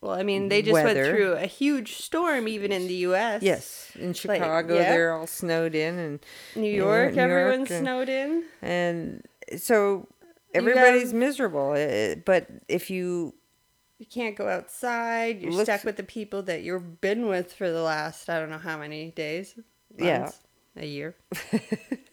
Well, 0.01 0.11
I 0.13 0.23
mean, 0.23 0.49
they 0.49 0.63
just 0.63 0.73
Weather. 0.73 1.01
went 1.03 1.15
through 1.15 1.33
a 1.33 1.45
huge 1.45 1.97
storm, 1.97 2.47
even 2.47 2.71
in 2.71 2.87
the 2.87 2.95
U.S. 3.09 3.43
yes 3.43 3.91
in 3.99 4.07
Like, 4.07 4.15
chicago 4.15 4.73
yeah. 4.75 4.91
they're 4.91 5.13
all 5.13 5.27
snowed 5.27 5.75
in 5.75 5.99
and 5.99 6.19
New 6.55 6.71
York, 6.71 7.11
New 7.13 7.17
York 7.21 7.29
everyone's 7.31 7.69
and- 7.71 7.83
snowed 7.85 8.09
in. 8.09 8.43
and 8.63 9.23
so 9.57 10.07
everybody's 10.55 11.11
have- 11.11 11.13
miserable 11.13 11.71
uh, 11.73 12.15
but 12.25 12.47
if 12.67 12.89
you 12.89 13.35
You 13.99 14.07
can't 14.07 14.35
go 14.35 14.47
outside. 14.47 15.39
You're 15.41 15.63
stuck 15.63 15.83
with 15.83 15.97
the 15.97 16.03
people 16.03 16.41
that 16.43 16.63
you've 16.63 16.99
been 17.01 17.27
with 17.27 17.53
for 17.53 17.69
the 17.69 17.83
last 17.83 18.27
I 18.29 18.39
don't 18.39 18.49
know 18.49 18.57
how 18.57 18.77
many 18.79 19.11
days, 19.11 19.53
Yeah. 19.97 20.31
a 20.75 20.85
year. 20.87 21.15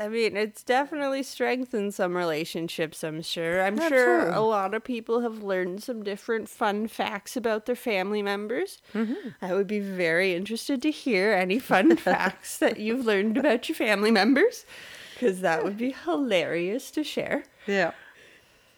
I 0.00 0.08
mean, 0.08 0.34
it's 0.34 0.62
definitely 0.62 1.22
strengthened 1.22 1.92
some 1.92 2.16
relationships. 2.16 3.04
I'm 3.04 3.20
sure. 3.20 3.62
I'm 3.62 3.78
sure 3.78 4.30
a 4.30 4.40
lot 4.40 4.72
of 4.72 4.82
people 4.82 5.20
have 5.20 5.42
learned 5.42 5.82
some 5.82 6.02
different 6.02 6.48
fun 6.48 6.88
facts 6.88 7.36
about 7.36 7.66
their 7.66 7.76
family 7.76 8.22
members. 8.22 8.80
Mm-hmm. 8.94 9.28
I 9.42 9.52
would 9.52 9.66
be 9.66 9.80
very 9.80 10.34
interested 10.34 10.80
to 10.82 10.90
hear 10.90 11.32
any 11.34 11.58
fun 11.58 11.96
facts 12.08 12.56
that 12.58 12.80
you've 12.80 13.04
learned 13.04 13.36
about 13.36 13.68
your 13.68 13.76
family 13.76 14.10
members, 14.10 14.64
because 15.12 15.42
that 15.42 15.62
would 15.64 15.76
be 15.76 15.94
hilarious 16.04 16.90
to 16.92 17.04
share. 17.04 17.44
yeah 17.66 17.92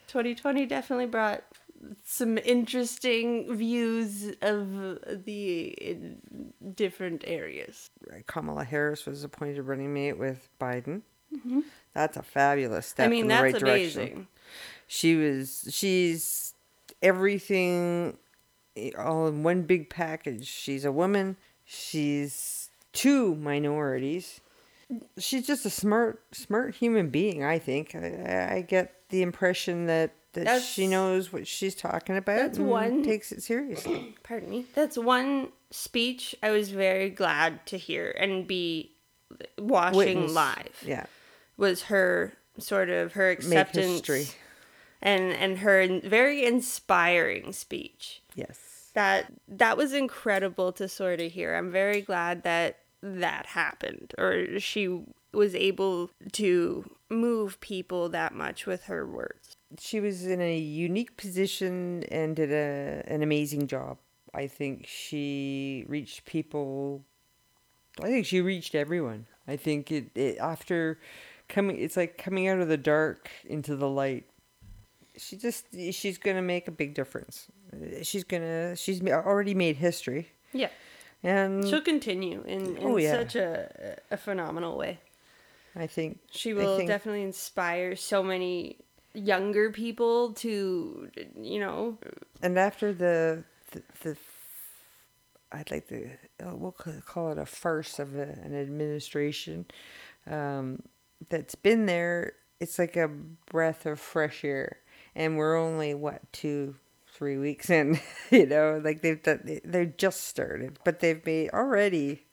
2020 0.08 0.66
definitely 0.66 1.06
brought 1.06 1.44
some 2.04 2.36
interesting 2.38 3.54
views 3.56 4.32
of 4.42 4.98
the 5.24 5.74
different 6.74 7.24
areas. 7.26 7.90
kamala 8.26 8.64
harris 8.64 9.06
was 9.06 9.24
appointed 9.24 9.62
running 9.62 9.94
mate 9.94 10.18
with 10.18 10.48
biden 10.60 11.00
that's 11.94 12.16
a 12.16 12.22
fabulous 12.22 12.86
step 12.86 13.04
Mm-hmm. 13.06 13.12
I 13.12 13.16
mean, 13.16 13.22
in 13.22 13.28
the 13.36 13.42
right 13.42 13.62
amazing. 13.62 14.04
direction 14.06 14.26
she 14.86 15.16
was 15.16 15.68
she's 15.70 16.54
everything 17.02 18.16
eh, 18.76 18.90
all 18.98 19.26
in 19.28 19.42
one 19.42 19.62
big 19.62 19.88
package 19.90 20.46
she's 20.46 20.84
a 20.84 20.92
woman 20.92 21.36
she's 21.64 22.68
two 22.92 23.34
minorities 23.36 24.40
she's 25.18 25.46
just 25.46 25.64
a 25.64 25.70
smart 25.70 26.20
smart 26.32 26.74
human 26.74 27.08
being 27.08 27.42
i 27.44 27.58
think 27.58 27.94
i, 27.94 28.56
I 28.56 28.60
get 28.60 28.94
the 29.08 29.22
impression 29.22 29.86
that 29.86 30.12
that 30.34 30.44
That's- 30.44 30.66
she 30.66 30.86
knows 30.86 31.32
what 31.32 31.46
she's 31.46 31.74
talking 31.74 32.16
about 32.16 32.36
that's 32.38 32.58
and 32.58 32.68
one- 32.68 33.02
takes 33.02 33.32
it 33.32 33.42
seriously 33.42 34.14
Pardon 34.22 34.48
me. 34.50 34.66
That's 34.74 34.96
one 34.96 35.48
speech 35.70 36.34
I 36.42 36.50
was 36.50 36.70
very 36.70 37.10
glad 37.10 37.64
to 37.66 37.76
hear 37.78 38.14
and 38.18 38.46
be 38.46 38.92
watching 39.58 39.96
Witness. 39.96 40.32
live. 40.32 40.82
yeah 40.86 41.04
Was 41.56 41.82
her 41.85 42.35
sort 42.59 42.90
of 42.90 43.12
her 43.12 43.30
acceptance 43.30 44.37
and 45.00 45.32
and 45.32 45.59
her 45.59 46.00
very 46.00 46.44
inspiring 46.44 47.52
speech. 47.52 48.23
yes 48.35 48.73
that 48.94 49.32
that 49.49 49.76
was 49.76 49.92
incredible 49.92 50.73
to 50.73 50.88
sort 50.88 51.21
of 51.21 51.32
hear. 51.32 51.54
I'm 51.54 51.71
very 51.71 52.00
glad 52.00 52.42
that 52.42 52.78
that 53.02 53.47
happened 53.47 54.14
or 54.18 54.59
she 54.61 55.00
was 55.32 55.54
able 55.54 56.11
to 56.32 56.85
move 57.11 57.61
people 57.61 58.09
that 58.11 58.35
much 58.35 58.66
with 58.66 58.85
her 58.85 59.06
words. 59.06 59.56
she 59.78 59.99
was 59.99 60.26
in 60.26 60.40
a 60.40 60.56
unique 60.56 61.16
position 61.16 62.04
and 62.11 62.37
did 62.37 62.52
a 62.52 63.02
an 63.06 63.23
amazing 63.23 63.66
job. 63.66 63.99
I 64.35 64.47
think 64.47 64.87
she 64.87 65.85
reached 65.88 66.25
people. 66.25 67.04
I 68.00 68.06
think 68.06 68.25
she 68.26 68.40
reached 68.40 68.75
everyone. 68.75 69.26
I 69.49 69.56
think 69.56 69.90
it, 69.90 70.11
it 70.14 70.38
after 70.38 70.99
coming, 71.52 71.76
it's 71.78 71.97
like 71.97 72.18
coming 72.18 72.49
out 72.49 72.59
of 72.59 72.66
the 72.68 72.76
dark 72.76 73.30
into 73.44 73.76
the 73.76 73.88
light. 73.88 74.25
She 75.16 75.37
just 75.37 75.66
she's 75.92 76.18
gonna 76.18 76.42
make 76.42 76.66
a 76.66 76.73
big 76.73 76.94
difference. 76.94 77.47
She's 78.02 78.25
gonna 78.25 78.75
she's 78.76 79.00
already 79.06 79.54
made 79.54 79.76
history, 79.76 80.28
Yeah. 80.52 80.71
and 81.23 81.66
She'll 81.68 81.80
continue 81.82 82.42
in, 82.47 82.76
in 82.76 82.87
Oh, 82.87 82.97
yeah. 82.97 83.12
such 83.12 83.37
a, 83.37 83.99
a 84.11 84.16
phenomenal 84.16 84.76
way. 84.76 84.99
I 85.76 85.87
think 85.87 86.18
She 86.30 86.52
will 86.54 86.76
think- 86.78 86.88
definitely 86.88 87.23
inspire 87.23 87.94
so 87.97 88.23
many 88.23 88.78
younger 89.14 89.71
people 89.71 90.32
to, 90.35 91.11
you 91.37 91.61
know, 91.61 91.99
And 92.42 92.59
after 92.59 92.92
the 92.92 93.44
the, 93.73 93.82
the 94.02 94.16
I'd 95.52 95.71
like 95.71 95.88
to 95.88 96.09
uh, 96.42 96.56
we'll 96.56 96.73
call 97.06 97.32
it 97.32 97.38
a 97.38 97.44
farce 97.47 97.99
of 97.99 98.16
a, 98.16 98.23
an 98.23 98.54
administration 98.54 99.66
um, 100.26 100.82
that's 101.28 101.54
been 101.54 101.86
there. 101.86 102.34
It's 102.60 102.78
like 102.78 102.96
a 102.96 103.08
breath 103.08 103.86
of 103.86 103.98
fresh 103.98 104.44
air, 104.44 104.78
and 105.14 105.36
we're 105.36 105.56
only 105.56 105.94
what 105.94 106.32
two, 106.32 106.76
three 107.12 107.36
weeks 107.38 107.70
in. 107.70 108.00
you 108.30 108.46
know, 108.46 108.80
like 108.82 109.02
they've 109.02 109.22
done, 109.22 109.60
they're 109.64 109.86
just 109.86 110.24
started, 110.24 110.78
but 110.84 111.00
they've 111.00 111.24
made 111.26 111.50
already 111.50 112.24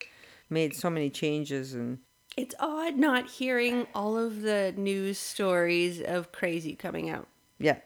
made 0.50 0.76
so 0.76 0.90
many 0.90 1.10
changes 1.10 1.74
and 1.74 2.00
it's 2.36 2.56
odd 2.60 2.96
not 2.96 3.30
hearing 3.30 3.86
all 3.94 4.18
of 4.18 4.42
the 4.42 4.74
news 4.78 5.18
stories 5.20 6.02
of 6.02 6.32
crazy 6.32 6.76
coming 6.76 7.10
out. 7.10 7.28
yeah, 7.60 7.78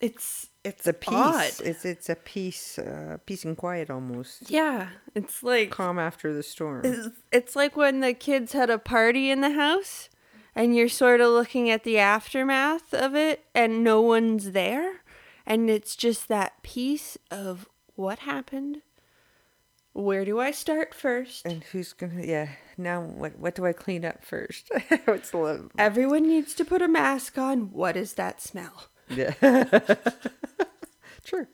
It's 0.00 0.48
it's 0.66 0.86
a 0.86 0.92
peace. 0.92 1.14
odd. 1.14 1.52
It's 1.64 1.84
it's 1.84 2.08
a 2.08 2.16
peace, 2.16 2.78
uh, 2.78 3.18
peace 3.26 3.44
and 3.44 3.56
quiet 3.56 3.90
almost. 3.90 4.50
Yeah, 4.50 4.88
it's 5.14 5.42
like 5.42 5.70
Calm 5.70 5.98
after 5.98 6.32
the 6.34 6.42
storm. 6.42 6.82
it's, 6.84 7.08
it's 7.32 7.56
like 7.56 7.76
when 7.76 8.00
the 8.00 8.12
kids 8.14 8.52
had 8.52 8.70
a 8.70 8.78
party 8.78 9.30
in 9.30 9.40
the 9.40 9.50
house 9.52 10.08
and 10.54 10.74
you're 10.76 10.88
sort 10.88 11.20
of 11.20 11.28
looking 11.30 11.70
at 11.70 11.84
the 11.84 11.98
aftermath 11.98 12.92
of 12.94 13.14
it 13.14 13.44
and 13.54 13.82
no 13.84 14.00
one's 14.00 14.52
there 14.52 15.02
and 15.46 15.70
it's 15.70 15.94
just 15.96 16.28
that 16.28 16.62
piece 16.62 17.16
of 17.30 17.68
what 17.94 18.20
happened. 18.20 18.82
Where 19.92 20.26
do 20.26 20.38
I 20.40 20.50
start 20.50 20.92
first? 20.94 21.46
And 21.46 21.64
who's 21.64 21.94
gonna? 21.94 22.22
Yeah. 22.22 22.48
Now, 22.76 23.00
what? 23.00 23.38
What 23.38 23.54
do 23.54 23.64
I 23.64 23.72
clean 23.72 24.04
up 24.04 24.22
first? 24.22 24.70
Li- 25.32 25.58
Everyone 25.78 26.28
needs 26.28 26.52
to 26.54 26.64
put 26.66 26.82
a 26.82 26.88
mask 26.88 27.38
on. 27.38 27.72
What 27.72 27.96
is 27.96 28.12
that 28.14 28.42
smell? 28.42 28.88
Yeah. 29.08 29.32
Sure. 31.24 31.48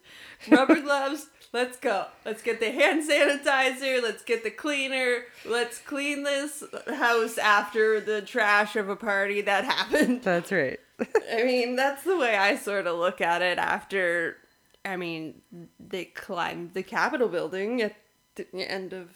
Rubber 0.50 0.82
gloves. 0.82 1.28
Let's 1.54 1.78
go. 1.78 2.04
Let's 2.26 2.42
get 2.42 2.60
the 2.60 2.70
hand 2.70 3.08
sanitizer. 3.08 4.02
Let's 4.02 4.22
get 4.22 4.44
the 4.44 4.50
cleaner. 4.50 5.22
Let's 5.46 5.78
clean 5.78 6.24
this 6.24 6.62
house 6.86 7.38
after 7.38 7.98
the 7.98 8.20
trash 8.20 8.76
of 8.76 8.90
a 8.90 8.96
party 8.96 9.40
that 9.40 9.64
happened. 9.64 10.22
That's 10.22 10.52
right. 10.52 10.78
I 11.32 11.42
mean, 11.44 11.74
that's 11.76 12.04
the 12.04 12.18
way 12.18 12.36
I 12.36 12.56
sort 12.56 12.86
of 12.86 12.98
look 12.98 13.22
at 13.22 13.40
it 13.40 13.56
after, 13.56 14.36
I 14.84 14.96
mean, 14.96 15.40
they 15.80 16.04
climbed 16.04 16.74
the 16.74 16.82
Capitol 16.82 17.28
building 17.28 17.80
at 17.80 17.96
the 18.34 18.46
end 18.54 18.92
of. 18.92 19.08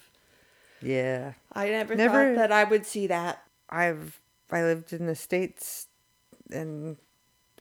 Yeah. 0.81 1.35
I 1.53 1.69
never, 1.69 1.95
Never- 1.95 2.35
thought 2.35 2.39
that 2.41 2.53
I 2.53 2.65
would 2.65 2.87
see 2.87 3.09
that. 3.09 3.43
I've 3.69 4.21
I 4.51 4.63
lived 4.63 4.95
in 4.95 5.05
the 5.07 5.15
states 5.17 5.87
and 6.51 6.97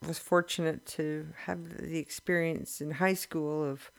was 0.05 0.19
fortunate 0.19 0.85
to 0.85 1.27
have 1.45 1.77
the 1.77 1.97
experience 1.97 2.81
in 2.81 2.91
high 2.91 3.13
school 3.13 3.63
of 3.63 3.91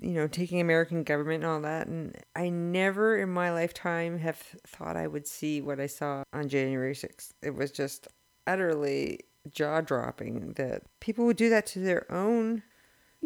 you 0.00 0.12
know 0.12 0.26
taking 0.26 0.60
American 0.60 1.02
government 1.02 1.42
and 1.44 1.52
all 1.52 1.60
that 1.60 1.86
and 1.86 2.16
I 2.34 2.48
never 2.48 3.18
in 3.18 3.28
my 3.28 3.52
lifetime 3.52 4.18
have 4.18 4.38
thought 4.66 4.96
I 4.96 5.06
would 5.06 5.26
see 5.26 5.60
what 5.60 5.80
I 5.80 5.86
saw 5.86 6.24
on 6.32 6.48
January 6.48 6.94
6th. 6.94 7.32
It 7.42 7.54
was 7.54 7.70
just 7.70 8.08
utterly 8.46 9.20
jaw-dropping 9.50 10.54
that 10.54 10.82
people 11.00 11.26
would 11.26 11.36
do 11.36 11.50
that 11.50 11.66
to 11.66 11.80
their 11.80 12.10
own 12.10 12.62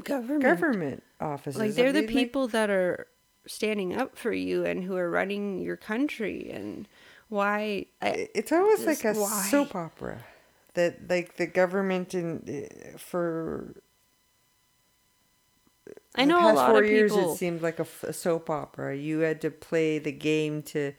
Government. 0.02 0.42
government 0.42 1.02
offices. 1.20 1.58
Like, 1.58 1.74
they're 1.74 1.92
the 1.92 2.00
mean, 2.00 2.06
like- 2.08 2.14
people 2.14 2.48
that 2.48 2.68
are 2.68 3.06
standing 3.46 3.96
up 3.96 4.18
for 4.18 4.32
you 4.32 4.64
and 4.64 4.84
who 4.84 4.96
are 4.96 5.10
running 5.10 5.58
your 5.58 5.76
country. 5.76 6.50
And 6.52 6.86
why. 7.28 7.86
I, 8.02 8.28
it's 8.34 8.52
almost 8.52 8.86
like 8.86 9.04
a 9.04 9.14
why? 9.14 9.46
soap 9.50 9.74
opera 9.74 10.22
that 10.76 11.10
like 11.10 11.36
the 11.36 11.46
government 11.46 12.14
in 12.14 12.42
uh, 12.94 12.98
for 12.98 13.74
I 16.14 16.22
the 16.22 16.28
know 16.28 16.38
a 16.38 16.40
past 16.42 16.56
lot 16.56 16.70
four 16.70 16.82
of 16.84 16.90
years 16.90 17.12
people. 17.12 17.32
it 17.34 17.36
seemed 17.38 17.62
like 17.62 17.78
a 17.80 18.12
soap 18.12 18.50
opera 18.50 18.96
you 18.96 19.20
had 19.20 19.40
to 19.42 19.50
play 19.50 19.98
the 19.98 20.12
game 20.12 20.62
to 20.64 20.94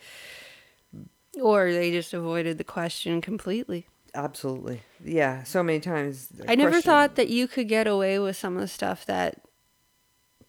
Or 1.41 1.71
they 1.71 1.91
just 1.91 2.13
avoided 2.13 2.57
the 2.57 2.63
question 2.63 3.21
completely. 3.21 3.87
absolutely 4.15 4.81
yeah 5.03 5.43
so 5.43 5.63
many 5.63 5.79
times 5.79 6.27
the 6.27 6.49
I 6.49 6.55
never 6.55 6.71
question 6.71 6.83
thought 6.83 7.15
that 7.15 7.29
you 7.29 7.47
could 7.47 7.67
get 7.67 7.87
away 7.87 8.19
with 8.19 8.37
some 8.37 8.55
of 8.55 8.61
the 8.61 8.67
stuff 8.67 9.05
that 9.05 9.41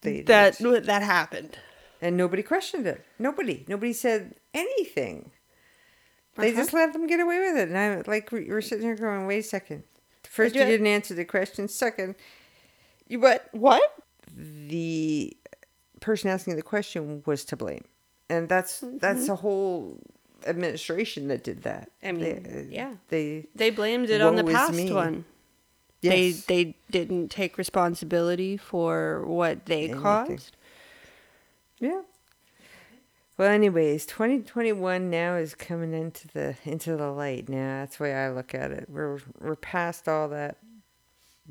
they 0.03 0.23
that 0.23 0.59
did. 0.59 0.85
that 0.87 1.03
happened. 1.03 1.59
and 2.01 2.17
nobody 2.17 2.43
questioned 2.43 2.87
it 2.87 3.05
nobody 3.19 3.65
nobody 3.69 3.93
said 3.93 4.35
anything 4.55 5.33
they 6.39 6.49
Uh-huh. 6.51 6.57
just 6.61 6.73
let 6.73 6.93
them 6.93 7.07
get 7.07 7.21
away 7.21 7.39
with 7.41 7.57
it 7.57 7.69
and 7.69 7.77
I'm 7.79 8.03
like 8.07 8.31
we 8.33 8.45
we're 8.49 8.61
sitting 8.63 8.85
here 8.87 8.97
going 8.97 9.27
wait 9.27 9.39
a 9.41 9.43
second 9.43 9.83
first 10.25 10.55
you 10.55 10.65
didn't 10.65 10.87
answer 10.87 11.15
the 11.15 11.25
question 11.25 11.69
second 11.69 12.15
You 13.09 13.21
what? 13.21 13.49
What? 13.53 13.83
the 14.37 15.37
person 16.01 16.31
asking 16.31 16.57
the 16.57 16.63
question 16.63 17.23
was 17.27 17.45
to 17.47 17.57
blame, 17.57 17.85
and 18.29 18.49
that's 18.49 18.85
that's 19.01 19.29
a 19.29 19.35
whole 19.37 19.99
administration 20.47 21.27
that 21.29 21.43
did 21.43 21.63
that. 21.63 21.91
Mm-hmm. 22.05 22.09
I 22.09 22.13
mean, 22.13 22.43
they, 22.43 22.61
uh, 22.61 22.65
yeah. 22.71 22.93
they 23.09 23.47
They 23.55 23.71
blamed 23.71 24.11
it 24.11 24.21
on 24.21 24.37
the 24.37 24.45
past 24.45 24.75
me. 24.75 24.93
one. 24.93 25.25
yes, 26.03 26.13
They 26.13 26.31
they 26.55 26.77
didn't 26.91 27.29
take 27.31 27.59
responsibility 27.59 28.57
for 28.57 29.25
what 29.27 29.65
they 29.67 29.85
Anything. 29.85 30.03
caused. 30.03 30.57
yeah. 31.81 32.03
Well, 33.39 33.49
anyways, 33.53 34.05
twenty 34.05 34.41
twenty 34.41 34.73
one 34.73 35.11
now 35.11 35.37
is 35.37 35.55
coming 35.55 35.95
into 35.95 36.27
the 36.27 36.57
into 36.65 36.97
the 36.97 37.13
light. 37.13 37.49
Now 37.49 37.81
that's 37.81 37.99
the 37.99 38.03
way 38.03 38.15
I 38.15 38.31
look 38.33 38.53
at 38.53 38.73
it. 38.73 38.87
We're 38.91 39.21
we're 39.41 39.55
past 39.55 40.09
all 40.09 40.29
that 40.31 40.59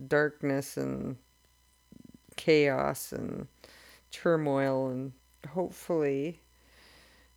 darkness 0.08 0.76
and 0.76 1.16
chaos 2.36 3.14
and 3.14 3.48
turmoil, 4.12 4.90
and 4.90 5.14
hopefully, 5.50 6.42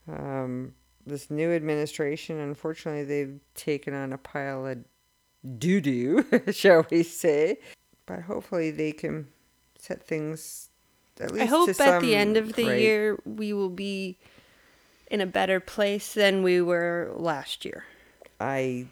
um, 0.09 0.75
this 1.07 1.31
new 1.31 1.53
administration, 1.53 2.41
unfortunately, 2.41 3.05
they've 3.05 3.39
taken 3.55 3.95
on 3.95 4.13
a 4.13 4.19
pile 4.19 4.67
of 4.67 4.79
doo 5.61 5.81
doo, 5.81 6.25
shall 6.53 6.85
we 6.91 7.05
say? 7.05 7.59
But 8.05 8.23
hopefully, 8.23 8.73
they 8.73 8.91
can 8.91 9.29
set 9.79 10.03
things. 10.03 10.71
At 11.21 11.31
least 11.31 11.43
I 11.43 11.47
hope 11.47 11.69
at 11.69 12.01
the 12.01 12.17
end 12.17 12.37
of 12.37 12.55
the 12.55 12.67
right. 12.67 12.81
year 12.81 13.19
we 13.25 13.53
will 13.53 13.69
be 13.69 14.19
in 15.11 15.21
a 15.21 15.27
better 15.27 15.61
place 15.61 16.15
than 16.15 16.43
we 16.43 16.61
were 16.61 17.13
last 17.17 17.65
year. 17.65 17.85
I 18.41 18.87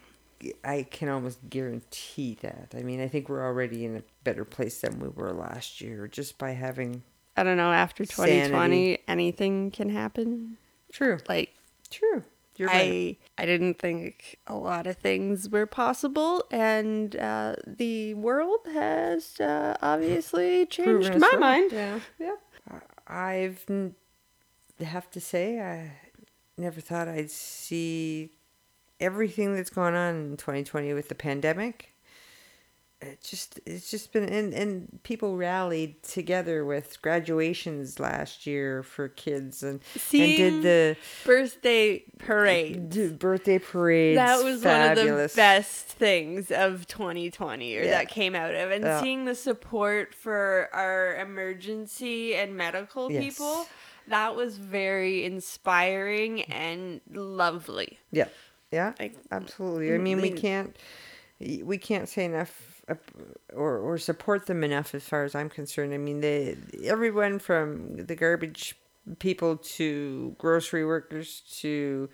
I 0.63 0.83
can 0.89 1.09
almost 1.09 1.39
guarantee 1.49 2.37
that. 2.41 2.73
I 2.77 2.81
mean, 2.83 3.01
I 3.01 3.07
think 3.07 3.27
we're 3.29 3.43
already 3.45 3.85
in 3.85 3.95
a 3.97 4.03
better 4.23 4.45
place 4.45 4.81
than 4.81 4.99
we 4.99 5.07
were 5.09 5.31
last 5.33 5.81
year 5.81 6.07
just 6.07 6.37
by 6.37 6.51
having 6.51 7.03
I 7.35 7.43
don't 7.43 7.57
know. 7.57 7.71
After 7.71 8.03
2020, 8.05 8.49
Sanity. 8.51 9.03
anything 9.07 9.71
can 9.71 9.89
happen. 9.89 10.57
true, 10.91 11.17
Like 11.27 11.53
true. 11.89 12.23
You're 12.57 12.67
right. 12.67 13.17
I 13.37 13.43
I 13.43 13.45
didn't 13.45 13.79
think 13.79 14.37
a 14.45 14.55
lot 14.55 14.85
of 14.85 14.97
things 14.97 15.47
were 15.49 15.65
possible, 15.65 16.43
and 16.51 17.15
uh, 17.15 17.55
the 17.65 18.13
world 18.15 18.59
has 18.73 19.39
uh, 19.39 19.77
obviously 19.81 20.65
changed 20.65 21.15
my 21.15 21.29
wrong. 21.31 21.39
mind. 21.39 21.71
Yeah, 21.71 21.99
yeah. 22.19 22.35
I- 22.69 22.81
I've 23.39 23.65
have 24.81 25.09
to 25.11 25.19
say 25.21 25.59
I 25.61 25.91
never 26.59 26.81
thought 26.81 27.07
I'd 27.07 27.31
see 27.31 28.31
everything 28.99 29.55
that's 29.55 29.69
going 29.69 29.95
on 29.95 30.15
in 30.15 30.37
2020 30.37 30.93
with 30.93 31.09
the 31.09 31.15
pandemic. 31.15 31.93
It 33.01 33.23
just 33.23 33.61
it's 33.65 33.89
just 33.89 34.11
been 34.11 34.25
and 34.25 34.53
and 34.53 34.99
people 35.03 35.37
rallied 35.37 36.03
together 36.03 36.65
with 36.65 37.01
graduations 37.01 37.97
last 37.97 38.45
year 38.45 38.83
for 38.83 39.07
kids 39.07 39.63
and 39.63 39.79
and 39.95 40.11
did 40.11 40.63
the 40.63 40.97
Birthday 41.23 42.03
parade. 42.17 42.75
Uh, 42.75 42.79
d- 42.89 43.07
birthday 43.13 43.57
parade 43.57 44.17
That 44.17 44.43
was 44.43 44.63
fabulous. 44.63 45.05
one 45.05 45.13
of 45.23 45.31
the 45.31 45.33
best 45.33 45.85
things 45.85 46.51
of 46.51 46.87
2020 46.87 47.77
or 47.77 47.83
Yeah. 47.83 47.91
that 47.91 48.09
came 48.09 48.35
out 48.35 48.53
of 48.53 48.69
and 48.69 48.83
seeing 49.01 49.23
the 49.23 49.35
support 49.35 50.13
for 50.13 50.67
our 50.73 51.15
emergency 51.21 52.35
and 52.35 52.57
medical 52.57 53.09
Yes. 53.09 53.23
people 53.23 53.65
that 54.09 54.35
was 54.35 54.57
very 54.57 55.23
inspiring 55.25 56.43
and 56.43 57.01
lovely 57.13 57.97
Yeah, 58.11 58.27
yeah, 58.71 58.93
Like, 58.99 59.15
absolutely. 59.31 59.93
I 59.93 59.97
mean, 59.97 60.21
we 60.21 60.31
can't 60.31 60.75
we 61.39 61.77
can't 61.77 62.09
say 62.09 62.25
enough 62.25 62.83
or 63.53 63.77
or 63.77 63.97
support 63.97 64.45
them 64.45 64.63
enough 64.63 64.93
as 64.93 65.03
far 65.03 65.23
as 65.23 65.35
I'm 65.35 65.49
concerned. 65.49 65.93
I 65.93 65.97
mean, 65.97 66.21
they 66.21 66.57
everyone 66.83 67.39
from 67.39 68.05
the 68.05 68.15
garbage 68.15 68.75
people 69.17 69.57
to 69.57 70.35
grocery 70.37 70.85
workers 70.85 71.41
to 71.59 72.09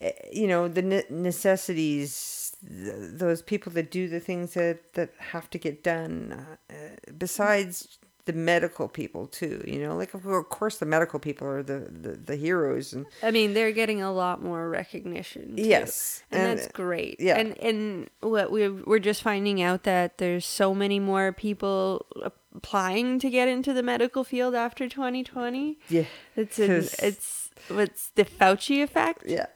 eh, 0.00 0.12
you 0.32 0.48
know 0.48 0.66
the 0.68 1.04
necessities 1.10 2.56
those 2.62 3.42
people 3.42 3.70
that 3.72 3.90
do 3.90 4.08
the 4.08 4.20
things 4.20 4.54
that 4.54 4.94
that 4.94 5.10
have 5.18 5.48
to 5.50 5.58
get 5.58 5.84
done 5.84 6.46
uh, 6.70 6.74
besides 7.18 7.98
the 8.26 8.32
medical 8.32 8.88
people 8.88 9.26
too 9.26 9.62
you 9.66 9.78
know 9.78 9.94
like 9.94 10.14
of 10.14 10.22
course 10.48 10.78
the 10.78 10.86
medical 10.86 11.18
people 11.18 11.46
are 11.46 11.62
the 11.62 11.80
the, 11.90 12.12
the 12.16 12.36
heroes 12.36 12.92
and 12.94 13.04
I 13.22 13.30
mean, 13.30 13.52
they're 13.54 13.72
getting 13.72 14.00
a 14.02 14.12
lot 14.12 14.42
more 14.42 14.68
recognition. 14.70 15.56
too. 15.56 15.62
Yes, 15.62 16.22
And, 16.30 16.42
and- 16.42 16.58
that's 16.58 16.72
great. 16.72 17.20
yeah. 17.20 17.36
And 17.38 17.58
and 17.58 18.08
what 18.20 18.50
we 18.50 18.68
we're 18.68 18.98
just 18.98 19.22
finding 19.22 19.60
out 19.62 19.82
that 19.84 20.18
there's 20.18 20.46
so 20.46 20.74
many 20.74 20.98
more 21.00 21.32
people 21.32 22.06
applying 22.54 23.18
to 23.18 23.28
get 23.30 23.48
into 23.48 23.72
the 23.72 23.82
medical 23.82 24.24
field 24.24 24.54
after 24.54 24.88
2020. 24.88 25.78
yeah 25.88 26.04
It's 26.36 26.58
an, 26.58 26.68
'Cause- 26.68 26.94
it's 27.02 27.50
what's 27.68 28.08
the 28.14 28.24
Fauci 28.24 28.82
effect? 28.82 29.24
yeah 29.26 29.46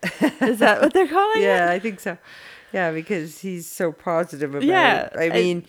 Is 0.40 0.59
that 0.59 0.81
what 0.83 0.92
they're 0.92 1.09
calling 1.18 1.42
yeah, 1.42 1.64
it? 1.64 1.68
Yeah 1.68 1.70
i 1.72 1.78
think 1.78 2.00
so. 2.00 2.18
Yeah, 2.70 2.90
because 2.92 3.38
he's 3.40 3.66
so 3.66 3.92
positive 3.92 4.50
about 4.54 4.62
Yeah, 4.64 5.07
it. 5.07 5.12
I 5.16 5.26
I- 5.26 5.31
mean, 5.31 5.64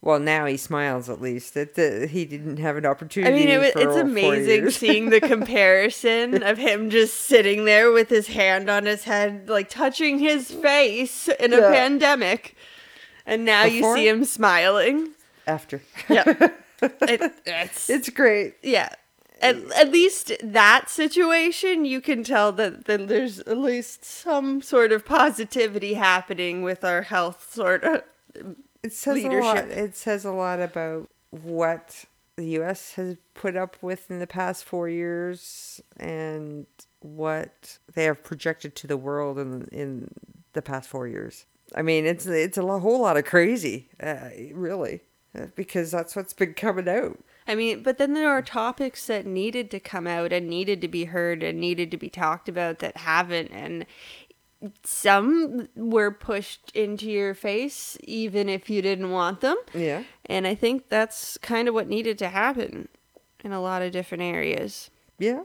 well, 0.00 0.20
now 0.20 0.46
he 0.46 0.56
smiles 0.56 1.08
at 1.10 1.20
least 1.20 1.54
that 1.54 1.74
the, 1.74 2.06
he 2.06 2.24
didn't 2.24 2.58
have 2.58 2.76
an 2.76 2.86
opportunity. 2.86 3.32
I 3.32 3.36
mean, 3.36 3.48
it, 3.48 3.72
it's 3.76 3.96
amazing 3.96 4.70
seeing 4.70 5.10
the 5.10 5.20
comparison 5.34 6.42
of 6.42 6.56
him 6.58 6.88
just 6.90 7.14
sitting 7.14 7.64
there 7.64 7.90
with 7.90 8.08
his 8.08 8.28
hand 8.28 8.70
on 8.70 8.86
his 8.86 9.04
head, 9.04 9.48
like 9.48 9.68
touching 9.68 10.18
his 10.20 10.50
face 10.50 11.28
in 11.40 11.52
a 11.52 11.56
Yeah. 11.58 11.70
pandemic, 11.72 12.54
and 13.26 13.44
now 13.44 13.64
Before? 13.64 13.96
you 13.96 14.02
see 14.02 14.08
him 14.08 14.24
smiling. 14.24 15.10
After, 15.46 15.82
Yeah, 16.08 16.24
it, 16.82 17.32
it's 17.46 17.90
it's 17.90 18.08
great. 18.10 18.54
yeah. 18.62 18.90
At, 19.40 19.56
at 19.76 19.92
least 19.92 20.32
that 20.42 20.90
situation, 20.90 21.84
you 21.84 22.00
can 22.00 22.24
tell 22.24 22.50
that, 22.52 22.86
that 22.86 23.06
there's 23.06 23.38
at 23.40 23.56
least 23.56 24.04
some 24.04 24.60
sort 24.62 24.90
of 24.90 25.04
positivity 25.04 25.94
happening 25.94 26.62
with 26.62 26.82
our 26.84 27.02
health 27.02 27.52
sort 27.54 27.84
of. 27.84 28.02
It 28.88 28.92
says 28.94 29.24
a 29.24 29.28
lot. 29.28 29.58
It 29.68 29.96
says 29.96 30.24
a 30.24 30.32
lot 30.32 30.60
about 30.60 31.08
what 31.30 32.04
the 32.36 32.46
U.S. 32.46 32.94
has 32.94 33.16
put 33.34 33.54
up 33.54 33.76
with 33.82 34.10
in 34.10 34.18
the 34.18 34.26
past 34.26 34.64
four 34.64 34.88
years 34.88 35.80
and 35.98 36.66
what 37.00 37.78
they 37.94 38.04
have 38.04 38.24
projected 38.24 38.74
to 38.76 38.86
the 38.86 38.96
world 38.96 39.38
in 39.38 39.68
in 39.72 40.08
the 40.54 40.62
past 40.62 40.88
four 40.88 41.06
years. 41.06 41.44
I 41.74 41.82
mean, 41.82 42.06
it's 42.06 42.26
it's 42.26 42.56
a 42.56 42.62
whole 42.62 43.00
lot 43.02 43.16
of 43.16 43.24
crazy, 43.24 43.88
uh, 44.02 44.30
really. 44.52 45.02
uh, 45.38 45.46
because 45.54 45.90
that's 45.90 46.16
what's 46.16 46.32
been 46.32 46.54
coming 46.54 46.88
out. 46.88 47.18
I 47.46 47.54
mean, 47.54 47.82
but 47.82 47.98
then 47.98 48.14
there 48.14 48.30
are 48.30 48.42
topics 48.42 49.06
that 49.06 49.26
needed 49.26 49.70
to 49.70 49.80
come 49.80 50.06
out 50.06 50.32
and 50.32 50.48
needed 50.48 50.80
to 50.82 50.88
be 50.88 51.04
heard 51.06 51.42
and 51.42 51.60
needed 51.60 51.90
to 51.90 51.96
be 51.96 52.10
talked 52.10 52.48
about 52.48 52.78
that 52.80 52.96
haven't. 52.98 53.50
And 53.52 53.86
some 54.84 55.68
were 55.76 56.10
pushed 56.10 56.70
into 56.74 57.10
your 57.10 57.34
face 57.34 57.96
even 58.02 58.48
if 58.48 58.68
you 58.68 58.82
didn't 58.82 59.10
want 59.10 59.40
them. 59.40 59.56
Yeah. 59.74 60.04
And 60.26 60.46
I 60.46 60.54
think 60.54 60.88
that's 60.88 61.38
kind 61.38 61.68
of 61.68 61.74
what 61.74 61.88
needed 61.88 62.18
to 62.18 62.28
happen 62.28 62.88
in 63.44 63.52
a 63.52 63.60
lot 63.60 63.82
of 63.82 63.92
different 63.92 64.22
areas. 64.24 64.90
Yeah. 65.18 65.42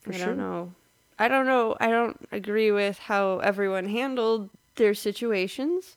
For 0.00 0.12
I 0.12 0.16
sure. 0.16 0.26
don't 0.26 0.38
know. 0.38 0.72
I 1.18 1.28
don't 1.28 1.46
know. 1.46 1.76
I 1.80 1.90
don't 1.90 2.28
agree 2.32 2.72
with 2.72 2.98
how 2.98 3.38
everyone 3.38 3.88
handled 3.88 4.50
their 4.74 4.94
situations. 4.94 5.96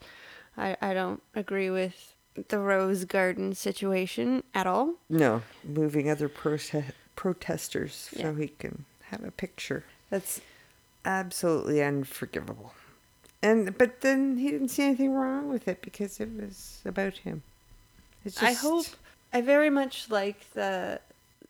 I, 0.55 0.77
I 0.81 0.93
don't 0.93 1.21
agree 1.33 1.69
with 1.71 2.13
the 2.49 2.59
Rose 2.59 3.03
Garden 3.05 3.55
situation 3.55 4.43
at 4.53 4.67
all. 4.67 4.93
No, 5.09 5.41
moving 5.63 6.07
other 6.09 6.29
prote- 6.29 6.93
protesters 7.15 8.09
Yeah. 8.15 8.21
so 8.23 8.35
he 8.35 8.49
can 8.49 8.85
have 9.05 9.23
a 9.23 9.31
picture. 9.31 9.85
That's 10.11 10.39
absolutely 11.07 11.81
unforgivable. 11.81 12.73
And 13.41 13.77
but 13.77 14.01
then 14.01 14.37
he 14.37 14.51
didn't 14.51 14.69
see 14.69 14.83
anything 14.83 15.13
wrong 15.13 15.49
with 15.49 15.67
it 15.67 15.81
because 15.81 16.19
it 16.19 16.29
was 16.29 16.81
about 16.85 17.17
him. 17.17 17.43
It's 18.25 18.41
I 18.43 18.53
hope 18.53 18.85
I 19.31 19.41
very 19.41 19.69
much 19.69 20.09
like 20.09 20.51
the 20.53 20.99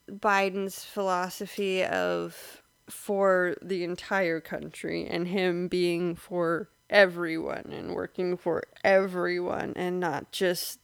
Biden's 0.10 0.84
philosophy 0.84 1.84
of 1.84 2.62
for 2.90 3.56
the 3.62 3.84
entire 3.84 4.40
country 4.40 5.06
and 5.06 5.28
him 5.28 5.68
being 5.68 6.16
for 6.16 6.70
everyone 6.90 7.70
and 7.72 7.94
working 7.94 8.38
for 8.38 8.64
everyone 8.84 9.74
and 9.76 10.00
not 10.00 10.32
just 10.32 10.80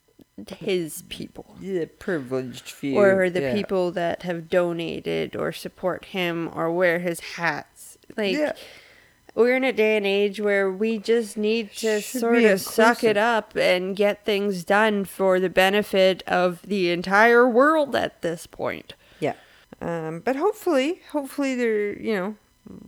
his 0.47 1.03
people 1.09 1.55
the 1.61 1.85
privileged 1.85 2.69
few 2.69 2.97
or 2.97 3.29
the 3.29 3.41
yeah. 3.41 3.53
people 3.53 3.91
that 3.91 4.23
have 4.23 4.49
donated 4.49 5.35
or 5.35 5.51
support 5.51 6.05
him 6.05 6.49
or 6.53 6.71
wear 6.71 6.99
his 6.99 7.19
hats 7.19 7.72
like 8.17 8.35
Yeah. 8.35 8.53
we're 9.35 9.55
in 9.55 9.63
a 9.63 9.73
day 9.73 9.97
and 9.97 10.05
age 10.05 10.39
where 10.39 10.69
we 10.71 10.97
just 10.99 11.37
need 11.37 11.71
to 11.73 12.01
Should 12.01 12.19
sort 12.19 12.43
of 12.43 12.61
suck 12.61 13.03
it 13.03 13.17
up 13.17 13.55
and 13.55 13.95
get 13.95 14.23
things 14.25 14.63
done 14.63 15.05
for 15.05 15.39
the 15.39 15.49
benefit 15.49 16.23
of 16.27 16.61
the 16.63 16.91
entire 16.91 17.47
world 17.47 17.95
at 17.95 18.21
this 18.21 18.45
point. 18.47 18.93
Yeah. 19.19 19.33
Um, 19.81 20.19
but 20.19 20.35
hopefully, 20.35 21.01
hopefully 21.11 21.55
there, 21.55 21.97
you 21.99 22.13
know, 22.15 22.35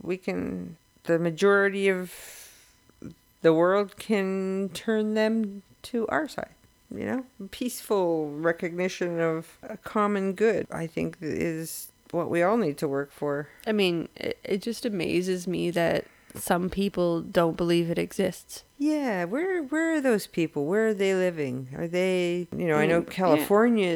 we 0.02 0.16
can, 0.16 0.76
the 1.04 1.18
majority 1.18 1.88
of 1.88 2.12
the 3.42 3.52
world 3.52 3.96
can 3.96 4.70
turn 4.72 5.14
them 5.14 5.62
to 5.82 6.06
our 6.08 6.28
side. 6.28 6.50
You 6.94 7.04
know, 7.04 7.26
peaceful 7.50 8.30
recognition 8.30 9.20
of 9.20 9.58
a 9.62 9.76
common 9.76 10.34
good, 10.34 10.68
I 10.70 10.86
think, 10.86 11.16
is 11.20 11.90
what 12.12 12.30
we 12.30 12.42
all 12.42 12.56
need 12.56 12.78
to 12.78 12.88
work 12.88 13.12
for. 13.12 13.48
I 13.66 13.72
mean, 13.72 14.08
it, 14.16 14.38
it 14.44 14.62
just 14.62 14.84
amazes 14.86 15.46
me 15.46 15.70
that 15.72 16.04
some 16.34 16.68
people 16.68 17.22
don't 17.22 17.56
believe 17.56 17.90
it 17.90 17.98
exists. 17.98 18.64
Yeah, 18.78 19.24
where 19.24 19.62
where 19.62 19.94
are 19.94 20.00
those 20.02 20.26
people? 20.26 20.66
Where 20.66 20.88
are 20.88 20.94
they 20.94 21.14
living? 21.14 21.68
Are 21.76 21.88
they, 21.88 22.46
you 22.54 22.66
know, 22.66 22.76
I 22.76 22.84
know 22.86 23.00
Mm, 23.00 23.06
yeah. 23.08 23.12
California, 23.14 23.88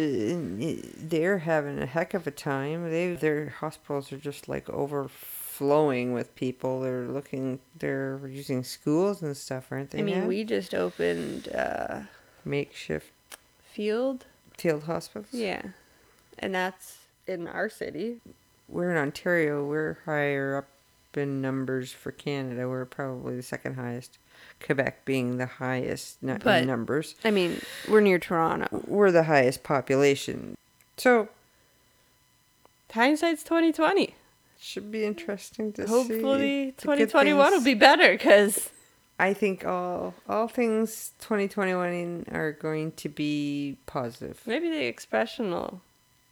eh, 0.60 0.88
they're 0.96 1.38
having 1.38 1.78
a 1.78 1.84
heck 1.86 2.14
of 2.14 2.26
a 2.26 2.30
time. 2.30 2.90
They 2.90 3.14
their 3.14 3.50
hospitals 3.50 4.10
are 4.12 4.16
just 4.16 4.48
like 4.48 4.70
overflowing 4.70 6.12
with 6.14 6.34
people. 6.34 6.80
They're 6.80 7.06
looking, 7.08 7.58
they're 7.78 8.20
using 8.26 8.64
schools 8.64 9.20
and 9.22 9.36
stuff, 9.36 9.66
aren't 9.70 9.90
they? 9.90 9.98
I 9.98 10.02
mean, 10.02 10.20
now? 10.20 10.26
we 10.26 10.44
just 10.44 10.74
opened 10.74 11.48
uh, 11.48 12.02
makeshift 12.44 13.12
Field. 13.70 14.24
field 14.56 14.84
hospitals. 14.84 15.32
Yeah. 15.32 15.62
And 16.38 16.54
that's 16.54 16.99
in 17.30 17.46
our 17.48 17.68
city. 17.68 18.18
We're 18.68 18.90
in 18.90 18.96
Ontario. 18.96 19.64
We're 19.64 19.98
higher 20.04 20.56
up 20.58 20.68
in 21.18 21.40
numbers 21.40 21.92
for 21.92 22.12
Canada. 22.12 22.68
We're 22.68 22.84
probably 22.84 23.36
the 23.36 23.42
second 23.42 23.74
highest. 23.76 24.18
Quebec 24.64 25.04
being 25.04 25.38
the 25.38 25.46
highest 25.46 26.22
nu- 26.22 26.38
But- 26.42 26.62
in 26.62 26.66
numbers. 26.68 27.14
I 27.24 27.30
mean, 27.30 27.60
we're 27.88 28.00
near 28.00 28.18
Toronto. 28.18 28.84
we're 28.86 29.10
the 29.10 29.24
highest 29.24 29.62
population. 29.62 30.54
So 30.96 31.28
Hindsight's 32.92 33.42
2020. 33.44 34.14
should 34.58 34.90
be 34.92 35.04
interesting 35.04 35.72
to 35.74 35.86
see. 35.86 35.92
Hopefully, 35.92 36.74
2021 36.78 37.52
will 37.52 37.62
be 37.64 37.74
better 37.74 38.12
because 38.12 38.68
I 39.18 39.32
think 39.32 39.64
all 39.64 40.14
all 40.28 40.48
things 40.48 41.12
2021 41.20 42.26
are 42.32 42.52
going 42.52 42.92
to 42.92 43.08
be 43.08 43.76
positive. 43.86 44.40
maybe 44.46 44.68
the 44.68 44.84
expression 44.84 45.50
will 45.50 45.80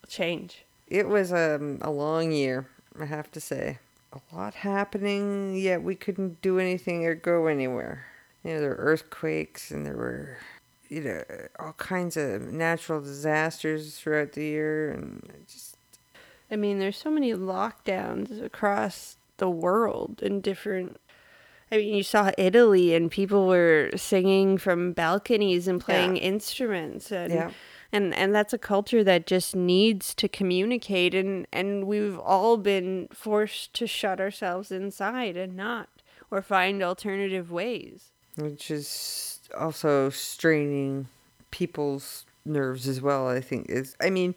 change. 0.08 0.64
It 0.90 1.08
was 1.08 1.32
um, 1.32 1.78
a 1.82 1.90
long 1.90 2.32
year, 2.32 2.66
I 2.98 3.04
have 3.04 3.30
to 3.32 3.40
say. 3.40 3.78
A 4.12 4.34
lot 4.34 4.54
happening, 4.54 5.54
yet 5.54 5.82
we 5.82 5.94
couldn't 5.94 6.40
do 6.40 6.58
anything 6.58 7.04
or 7.04 7.14
go 7.14 7.46
anywhere. 7.46 8.06
You 8.42 8.54
know, 8.54 8.60
there 8.60 8.70
were 8.70 8.76
earthquakes 8.76 9.70
and 9.70 9.84
there 9.84 9.96
were, 9.96 10.38
you 10.88 11.02
know, 11.02 11.22
all 11.58 11.74
kinds 11.74 12.16
of 12.16 12.50
natural 12.52 13.00
disasters 13.02 13.98
throughout 13.98 14.32
the 14.32 14.44
year, 14.44 14.90
and 14.92 15.22
just 15.46 15.76
I 16.50 16.56
mean, 16.56 16.78
there's 16.78 16.96
so 16.96 17.10
many 17.10 17.32
lockdowns 17.34 18.42
across 18.42 19.16
the 19.36 19.50
world 19.50 20.22
in 20.22 20.40
different. 20.40 20.98
I 21.70 21.76
mean, 21.76 21.94
you 21.94 22.02
saw 22.02 22.30
Italy 22.38 22.94
and 22.94 23.10
people 23.10 23.46
were 23.46 23.90
singing 23.94 24.56
from 24.56 24.92
balconies 24.92 25.68
and 25.68 25.78
playing 25.78 26.16
Yeah. 26.16 26.22
instruments, 26.22 27.12
and 27.12 27.30
Yeah. 27.30 27.50
And 27.92 28.14
and 28.14 28.34
that's 28.34 28.52
a 28.52 28.58
culture 28.58 29.02
that 29.04 29.26
just 29.26 29.56
needs 29.56 30.14
to 30.14 30.28
communicate, 30.28 31.14
and 31.14 31.46
and 31.52 31.86
we've 31.86 32.18
all 32.18 32.56
been 32.56 33.08
forced 33.12 33.74
to 33.74 33.86
shut 33.86 34.20
ourselves 34.20 34.70
inside 34.70 35.36
and 35.36 35.56
not 35.56 35.88
or 36.30 36.42
find 36.42 36.82
alternative 36.82 37.50
ways. 37.50 38.12
which 38.36 38.70
is 38.70 39.40
also 39.58 40.10
straining 40.10 41.08
people's 41.50 42.26
nerves 42.44 42.86
as 42.86 43.00
well. 43.00 43.28
I 43.28 43.40
think 43.40 43.68
is. 43.70 43.96
I 44.00 44.10
mean, 44.10 44.34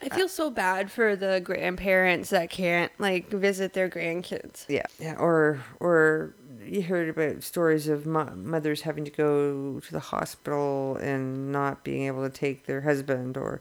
I 0.00 0.08
feel 0.08 0.28
so 0.28 0.50
bad 0.50 0.90
for 0.90 1.16
the 1.16 1.40
grandparents 1.42 2.30
that 2.30 2.50
can't 2.50 2.92
like 2.98 3.28
visit 3.30 3.72
their 3.72 3.88
grandkids. 3.88 4.64
yeah, 4.68 4.86
yeah. 4.98 5.16
Or 5.18 5.60
or 5.80 6.34
you 6.68 6.82
heard 6.82 7.08
about 7.08 7.42
stories 7.42 7.88
of 7.88 8.06
mo- 8.06 8.34
mothers 8.36 8.82
having 8.82 9.04
to 9.04 9.10
go 9.10 9.80
to 9.80 9.92
the 9.92 10.00
hospital 10.00 10.96
and 10.96 11.50
not 11.52 11.84
being 11.84 12.06
able 12.06 12.22
to 12.28 12.34
take 12.34 12.66
their 12.66 12.82
husband, 12.82 13.36
or 13.36 13.60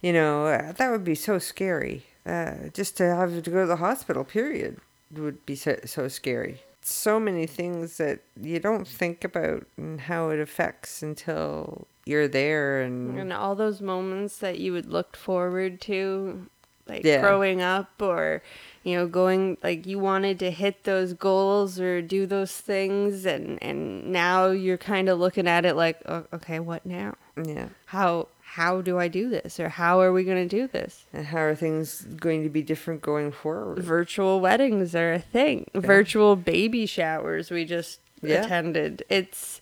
you 0.00 0.12
know 0.12 0.46
uh, 0.46 0.72
that 0.72 0.90
would 0.90 1.04
be 1.04 1.14
so 1.14 1.38
scary. 1.38 2.04
Uh, 2.26 2.68
just 2.72 2.96
to 2.96 3.04
have 3.04 3.42
to 3.42 3.50
go 3.50 3.60
to 3.62 3.66
the 3.66 3.76
hospital, 3.76 4.24
period, 4.24 4.78
would 5.12 5.44
be 5.44 5.54
so, 5.54 5.78
so 5.84 6.08
scary. 6.08 6.62
So 6.80 7.20
many 7.20 7.46
things 7.46 7.98
that 7.98 8.20
you 8.40 8.58
don't 8.60 8.86
think 8.88 9.24
about 9.24 9.66
and 9.76 10.00
how 10.00 10.30
it 10.30 10.40
affects 10.40 11.02
until 11.02 11.86
you're 12.06 12.28
there 12.28 12.80
and 12.82 13.18
And 13.18 13.32
all 13.32 13.54
those 13.54 13.80
moments 13.80 14.38
that 14.38 14.58
you 14.58 14.72
would 14.72 14.86
look 14.86 15.16
forward 15.16 15.80
to, 15.82 16.46
like 16.86 17.04
Yeah. 17.04 17.20
growing 17.20 17.60
up 17.62 17.90
or, 18.00 18.42
you 18.84 18.94
know, 18.96 19.06
going, 19.08 19.56
like 19.64 19.86
you 19.86 19.98
wanted 19.98 20.38
to 20.38 20.50
hit 20.52 20.84
those 20.84 21.12
goals 21.14 21.80
or 21.80 22.00
do 22.02 22.26
those 22.26 22.52
things. 22.52 23.24
And, 23.26 23.60
and 23.62 24.12
now 24.12 24.50
you're 24.50 24.78
kind 24.78 25.08
of 25.08 25.18
looking 25.18 25.48
at 25.48 25.64
it 25.64 25.74
like, 25.74 26.00
oh, 26.06 26.24
okay, 26.32 26.60
what 26.60 26.86
now? 26.86 27.14
yeah. 27.42 27.68
How, 27.86 28.28
how 28.42 28.80
do 28.82 28.98
I 28.98 29.08
do 29.08 29.28
this? 29.28 29.58
Or 29.58 29.68
how 29.70 30.00
are 30.00 30.12
we 30.12 30.22
going 30.22 30.48
to 30.48 30.56
do 30.56 30.68
this? 30.68 31.06
And 31.12 31.26
how 31.26 31.38
are 31.40 31.54
things 31.56 32.02
going 32.02 32.44
to 32.44 32.48
be 32.48 32.62
different 32.62 33.02
going 33.02 33.32
forward? 33.32 33.78
Virtual 33.82 34.40
weddings 34.40 34.94
are 34.94 35.14
a 35.14 35.18
thing. 35.18 35.66
Virtual 35.74 36.36
baby 36.36 36.86
showers 36.86 37.50
we 37.50 37.64
just 37.64 37.98
Yeah. 38.22 38.44
attended. 38.44 39.02
It's, 39.08 39.60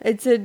it's 0.00 0.26
a 0.26 0.38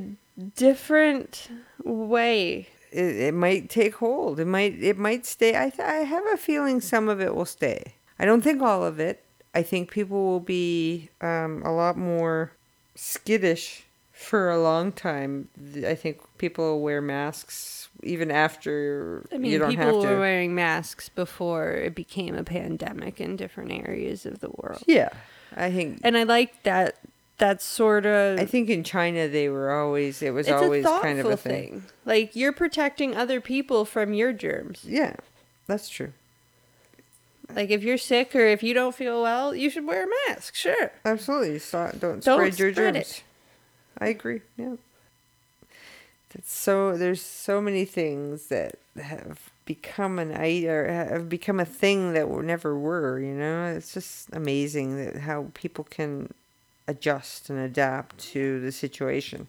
different 0.56 1.48
way 1.84 2.68
It, 2.90 3.16
it 3.16 3.34
might 3.34 3.68
take 3.70 3.94
hold. 3.96 4.38
It 4.40 4.46
might 4.46 4.82
it 4.82 4.96
might 4.98 5.26
stay. 5.26 5.56
I 5.56 5.68
th- 5.70 5.80
I 5.80 6.04
have 6.04 6.24
a 6.32 6.36
feeling 6.36 6.80
some 6.80 7.08
of 7.08 7.20
it 7.20 7.34
will 7.34 7.44
stay. 7.44 7.94
I 8.18 8.24
don't 8.24 8.42
think 8.42 8.62
all 8.62 8.84
of 8.84 8.98
it. 8.98 9.24
I 9.54 9.62
think 9.62 9.90
people 9.90 10.24
will 10.24 10.40
be 10.40 11.08
um, 11.20 11.62
a 11.64 11.72
lot 11.72 11.96
more 11.96 12.52
skittish 12.94 13.84
for 14.12 14.50
a 14.50 14.60
long 14.60 14.92
time. 14.92 15.48
I 15.86 15.94
think 15.94 16.20
people 16.38 16.64
will 16.64 16.82
wear 16.82 17.00
masks 17.00 17.88
even 18.02 18.30
after 18.30 19.24
I 19.32 19.38
mean, 19.38 19.50
you 19.52 19.58
don't 19.58 19.74
have 19.74 19.86
people 19.86 20.00
were 20.00 20.18
wearing 20.18 20.54
masks 20.54 21.08
before 21.08 21.72
it 21.72 21.94
became 21.94 22.34
a 22.34 22.44
pandemic 22.44 23.20
in 23.20 23.36
different 23.36 23.72
areas 23.72 24.26
of 24.26 24.40
the 24.40 24.50
world. 24.50 24.82
yeah, 24.86 25.10
I 25.56 25.70
think. 25.70 26.00
And 26.04 26.16
I 26.16 26.24
like 26.24 26.62
that 26.64 26.96
that 27.38 27.62
sort 27.62 28.06
of 28.06 28.38
I 28.38 28.44
think 28.44 28.68
in 28.68 28.84
China 28.84 29.28
they 29.28 29.48
were 29.48 29.72
always. 29.72 30.22
It 30.22 30.34
was 30.34 30.48
always 30.48 30.84
kind 30.84 31.20
of 31.20 31.26
a 31.26 31.36
thing. 31.36 31.70
thing. 31.70 31.84
Like 32.04 32.34
you're 32.34 32.52
protecting 32.52 33.16
other 33.16 33.40
people 33.40 33.84
from 33.84 34.12
your 34.12 34.32
germs. 34.32 34.84
Yeah, 34.84 35.14
that's 35.66 35.88
true. 35.88 36.12
Like 37.54 37.70
if 37.70 37.82
you're 37.82 37.98
sick 37.98 38.34
or 38.36 38.40
if 38.46 38.62
you 38.62 38.74
don't 38.74 38.94
feel 38.94 39.22
well, 39.22 39.54
you 39.54 39.70
should 39.70 39.86
wear 39.86 40.04
a 40.04 40.08
mask. 40.28 40.54
Sure. 40.54 40.92
Absolutely. 41.04 41.58
So, 41.58 41.90
don't, 41.98 42.22
Don't 42.22 42.36
spread 42.38 42.58
your 42.58 42.72
spread 42.72 42.94
germs. 42.94 43.10
it. 43.10 43.22
I 43.98 44.08
agree. 44.08 44.42
Yeah. 44.56 44.76
That's 46.34 46.52
so 46.52 46.96
there's 46.96 47.22
so 47.22 47.60
many 47.60 47.84
things 47.86 48.46
that 48.48 48.74
have 49.00 49.50
become 49.64 50.18
an 50.18 50.32
or 50.66 50.86
have 50.88 51.28
become 51.28 51.58
a 51.58 51.64
thing 51.64 52.12
that 52.12 52.28
were 52.28 52.42
never 52.42 52.78
were. 52.78 53.18
You 53.18 53.32
know, 53.34 53.66
it's 53.66 53.94
just 53.94 54.28
amazing 54.32 54.96
that 55.02 55.22
how 55.22 55.46
people 55.54 55.84
can 55.84 56.32
adjust 56.86 57.48
and 57.50 57.58
adapt 57.58 58.18
to 58.18 58.60
the 58.60 58.72
situation. 58.72 59.48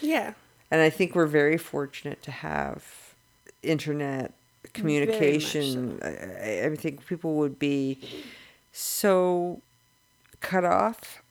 Yeah. 0.00 0.32
And 0.70 0.80
I 0.80 0.90
think 0.90 1.14
we're 1.14 1.26
very 1.26 1.58
fortunate 1.58 2.22
to 2.22 2.30
have 2.30 2.84
internet 3.62 4.32
communication. 4.72 6.00
I, 6.02 6.74
think 6.76 7.06
people 7.06 7.34
would 7.36 7.58
be 7.58 7.98
so 8.72 9.60
cut 10.40 10.64
off 10.64 11.22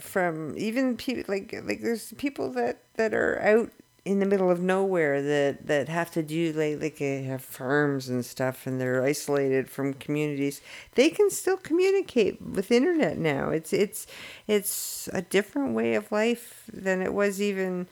from 0.00 0.54
even 0.56 0.96
people 0.96 1.24
like 1.28 1.54
like 1.64 1.80
there's 1.82 2.12
people 2.14 2.50
that 2.52 2.78
that 2.96 3.12
are 3.14 3.40
out 3.42 3.70
in 4.04 4.18
the 4.18 4.26
middle 4.26 4.50
of 4.50 4.60
nowhere 4.60 5.22
that 5.22 5.66
that 5.66 5.88
have 5.88 6.10
to 6.10 6.22
do 6.22 6.52
like 6.52 6.80
like 6.80 6.98
have 6.98 7.42
farms 7.42 8.08
and 8.08 8.24
stuff 8.24 8.66
and 8.66 8.80
they're 8.80 9.02
isolated 9.04 9.68
from 9.68 9.92
communities 9.94 10.60
they 10.94 11.08
can 11.10 11.30
still 11.30 11.58
communicate 11.58 12.40
with 12.40 12.70
internet 12.70 13.18
now 13.18 13.50
it's 13.50 13.72
it's 13.72 14.06
it's 14.46 15.08
a 15.12 15.22
different 15.22 15.74
way 15.74 15.94
of 15.94 16.10
life 16.10 16.64
than 16.72 17.02
it 17.02 17.12
was 17.12 17.40
even 17.40 17.86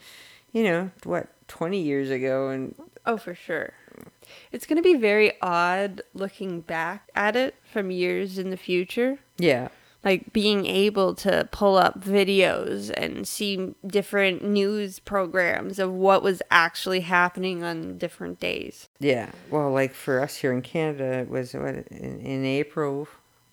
you 0.51 0.63
know 0.63 0.89
what 1.03 1.27
20 1.47 1.79
years 1.79 2.09
ago 2.09 2.49
and 2.49 2.75
Oh, 3.05 3.17
for 3.17 3.33
sure. 3.33 3.73
It's 4.51 4.65
going 4.65 4.77
to 4.77 4.83
be 4.83 4.95
very 4.95 5.33
odd 5.41 6.01
looking 6.13 6.61
back 6.61 7.09
at 7.15 7.35
it 7.35 7.55
from 7.71 7.91
years 7.91 8.37
in 8.37 8.49
the 8.49 8.57
future. 8.57 9.19
yeah 9.37 9.69
Like 10.03 10.33
being 10.33 10.65
able 10.65 11.13
to 11.15 11.47
pull 11.51 11.77
up 11.77 12.01
videos 12.01 12.89
and 12.95 13.27
see 13.27 13.75
different 13.85 14.43
news 14.43 14.99
programs 14.99 15.79
of 15.79 15.91
what 15.91 16.23
was 16.23 16.41
actually 16.49 17.01
happening 17.01 17.63
on 17.63 17.97
different 17.97 18.39
days. 18.39 18.89
Yeah. 18.99 19.31
Well, 19.49 19.71
like 19.71 19.93
for 19.93 20.19
us 20.21 20.37
here 20.37 20.51
in 20.53 20.61
Canada, 20.61 21.19
it 21.19 21.29
was 21.29 21.53
what 21.53 21.75
in, 21.91 22.19
in 22.21 22.45
April 22.45 23.07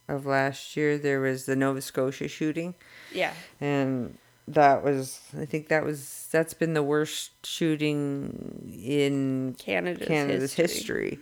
of 0.09 0.25
last 0.25 0.75
year 0.77 0.97
there 0.97 1.21
was 1.21 1.45
the 1.45 1.55
Nova 1.55 1.83
Scotia 1.83 2.29
shooting, 2.29 2.75
Yeah. 3.13 3.35
and 3.61 4.17
that 4.53 4.83
was 4.85 5.21
I 5.39 5.45
think 5.45 5.69
that 5.69 5.85
was 5.85 6.29
that's 6.31 6.55
been 6.55 6.75
the 6.75 6.83
worst 6.83 7.47
shooting 7.47 8.73
in 8.85 9.55
Canada's, 9.59 10.07
Canada's 10.09 10.55
history. 10.55 11.11
history. 11.11 11.19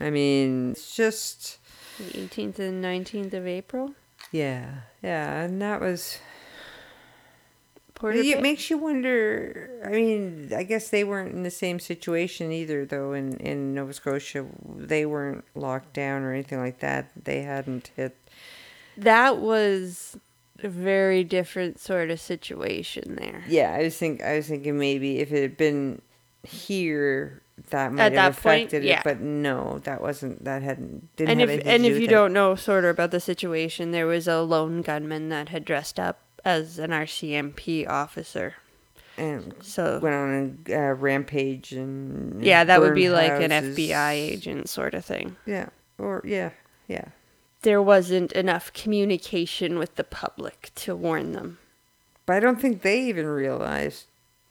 I 0.00 0.10
mean, 0.10 0.70
it's 0.72 0.94
just 0.96 1.58
The 1.98 2.04
18th 2.04 2.58
and 2.58 2.82
19th 2.84 3.34
of 3.34 3.46
April. 3.46 3.94
yeah, 4.32 4.82
yeah, 5.02 5.40
and 5.42 5.60
that 5.60 5.80
was 5.80 6.18
Porter 7.94 8.16
it 8.18 8.40
makes 8.40 8.70
you 8.70 8.78
wonder. 8.78 9.82
I 9.84 9.90
mean, 9.90 10.52
I 10.56 10.62
guess 10.62 10.88
they 10.88 11.04
weren't 11.04 11.34
in 11.34 11.42
the 11.42 11.50
same 11.50 11.78
situation 11.78 12.50
either, 12.50 12.86
though. 12.86 13.12
In 13.12 13.36
in 13.36 13.74
Nova 13.74 13.92
Scotia, 13.92 14.46
they 14.74 15.04
weren't 15.04 15.44
locked 15.54 15.92
down 15.92 16.22
or 16.22 16.32
anything 16.32 16.58
like 16.60 16.78
that. 16.80 17.10
They 17.14 17.42
hadn't 17.42 17.90
hit. 17.96 18.16
that 18.96 19.36
was 19.38 20.16
a 20.64 20.68
very 20.68 21.24
different 21.24 21.78
sort 21.78 22.10
of 22.10 22.20
situation 22.20 23.16
there. 23.16 23.44
Yeah, 23.48 23.72
I 23.72 23.82
was 23.84 23.96
think 23.96 24.22
I 24.22 24.36
was 24.36 24.46
thinking 24.48 24.78
maybe 24.78 25.18
if 25.18 25.32
it 25.32 25.42
had 25.42 25.56
been 25.56 26.02
here, 26.42 27.42
that 27.70 27.92
might 27.92 28.02
At 28.02 28.12
have 28.12 28.36
that 28.36 28.42
point, 28.42 28.60
affected 28.68 28.84
yeah. 28.84 29.00
it. 29.00 29.04
But 29.04 29.20
no, 29.20 29.78
that 29.80 30.00
wasn't. 30.00 30.44
That 30.44 30.62
hadn't. 30.62 31.14
Didn't 31.16 31.30
and 31.30 31.40
have 31.40 31.50
if 31.50 31.54
anything 31.54 31.72
and 31.72 31.82
to 31.84 31.88
do 31.90 31.94
if 31.94 32.00
you 32.00 32.08
it. 32.08 32.10
don't 32.10 32.32
know 32.32 32.54
sort 32.54 32.84
of 32.84 32.90
about 32.90 33.10
the 33.10 33.20
situation, 33.20 33.90
there 33.90 34.06
was 34.06 34.26
a 34.28 34.40
lone 34.40 34.82
gunman 34.82 35.28
that 35.28 35.48
had 35.50 35.64
dressed 35.64 36.00
up 36.00 36.20
as 36.44 36.78
an 36.78 36.90
RCMP 36.90 37.86
officer. 37.88 38.54
and 39.18 39.54
So 39.60 39.98
went 40.02 40.14
on 40.14 40.58
a 40.68 40.74
uh, 40.74 40.92
rampage 40.94 41.72
and 41.72 42.42
yeah, 42.42 42.64
that 42.64 42.80
would 42.80 42.94
be 42.94 43.10
like 43.10 43.32
an. 43.32 43.50
FBI 43.50 44.12
agent 44.12 44.68
sort 44.70 44.94
of 44.94 45.04
thing. 45.04 45.36
Yeah, 45.44 45.68
or 45.98 46.22
yeah, 46.24 46.50
yeah. 46.88 47.08
There 47.62 47.82
wasn't 47.82 48.32
enough 48.32 48.72
communication 48.72 49.78
with 49.78 49.96
the 49.96 50.04
public 50.04 50.70
to 50.76 50.96
warn 50.96 51.32
them. 51.32 51.58
But 52.26 52.36
I 52.36 52.40
don't 52.40 52.60
think 52.60 52.82
they 52.82 53.00
even 53.02 53.26
realized 53.26 54.06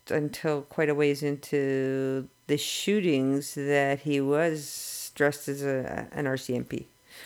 until 0.10 0.62
quite 0.63 0.89
a 0.89 0.95
ways 0.95 1.24
into 1.24 2.28
the 2.48 2.58
shootings 2.58 3.54
that 3.56 4.00
he 4.02 4.19
was 4.22 5.12
dressed 5.15 5.48
as 5.48 5.63
a, 5.63 6.08
an 6.12 6.26
RCMP. 6.26 6.86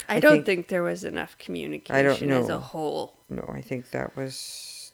I, 0.10 0.17
I 0.17 0.19
don't 0.19 0.34
think- 0.34 0.46
think, 0.46 0.67
there 0.69 0.84
was 0.84 1.04
enough 1.04 1.38
communication 1.38 2.32
i 2.32 2.36
as 2.36 2.46
a 2.50 2.54
know. 2.54 2.60
whole. 2.60 3.13
No, 3.30 3.50
I 3.54 3.62
think 3.62 3.91
that 3.91 4.15
was 4.17 4.91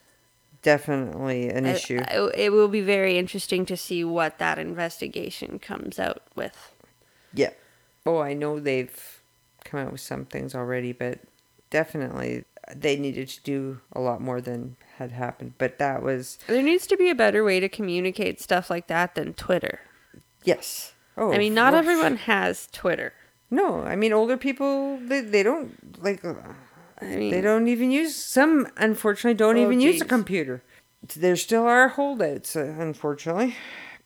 definitely 0.62 1.50
an 1.50 1.66
I- 1.66 1.72
issue. 1.74 2.00
I- 2.00 2.32
it 2.36 2.52
will 2.52 2.68
be 2.68 2.82
very 2.82 3.18
interesting 3.18 3.66
to 3.68 3.78
see 3.78 4.04
what 4.04 4.40
that 4.40 4.58
investigation 4.60 5.60
comes 5.60 6.00
out 6.00 6.24
with. 6.36 6.72
yeah. 7.34 7.52
Oh, 8.06 8.20
I 8.20 8.34
know 8.34 8.60
they've 8.60 9.19
come 9.70 9.80
out 9.86 9.92
with 9.92 10.02
some 10.02 10.26
things 10.26 10.56
already, 10.56 10.92
but 10.92 11.20
definitely 11.70 12.44
they 12.76 12.96
needed 12.98 13.28
to 13.30 13.42
do 13.44 13.80
a 13.94 14.00
lot 14.00 14.22
more 14.22 14.42
than 14.42 14.76
had 14.98 15.12
happened. 15.12 15.54
But 15.58 15.80
that 15.80 16.02
was 16.04 16.38
There 16.48 16.62
needs 16.64 16.86
to 16.88 16.98
be 16.98 17.10
a 17.10 17.16
better 17.16 17.44
way 17.44 17.60
to 17.60 17.70
communicate 17.70 18.40
stuff 18.42 18.70
like 18.70 18.88
that 18.88 19.16
than 19.16 19.34
Twitter. 19.34 19.80
yes. 20.44 20.94
Oh, 21.18 21.34
I 21.34 21.38
mean, 21.38 21.54
not 21.54 21.74
everyone 21.74 22.16
has 22.16 22.70
Twitter. 22.72 23.12
No, 23.52 23.82
I 23.82 23.96
mean 23.98 24.14
older 24.14 24.38
people 24.38 24.98
they, 25.02 25.20
they 25.22 25.44
don't 25.44 26.02
like 26.02 26.24
I 26.24 27.06
mean, 27.06 27.32
they 27.32 27.42
don't 27.42 27.68
even 27.68 27.92
use 27.92 28.16
some 28.16 28.68
unfortunately 28.78 29.34
don't 29.34 29.58
Oh, 29.58 29.64
even 29.66 29.82
use 29.82 30.00
a 30.02 30.06
computer. 30.06 30.64
There 31.18 31.36
still 31.36 31.64
are 31.64 31.90
holdouts 31.90 32.56
uh, 32.56 32.74
unfortunately. 32.80 33.56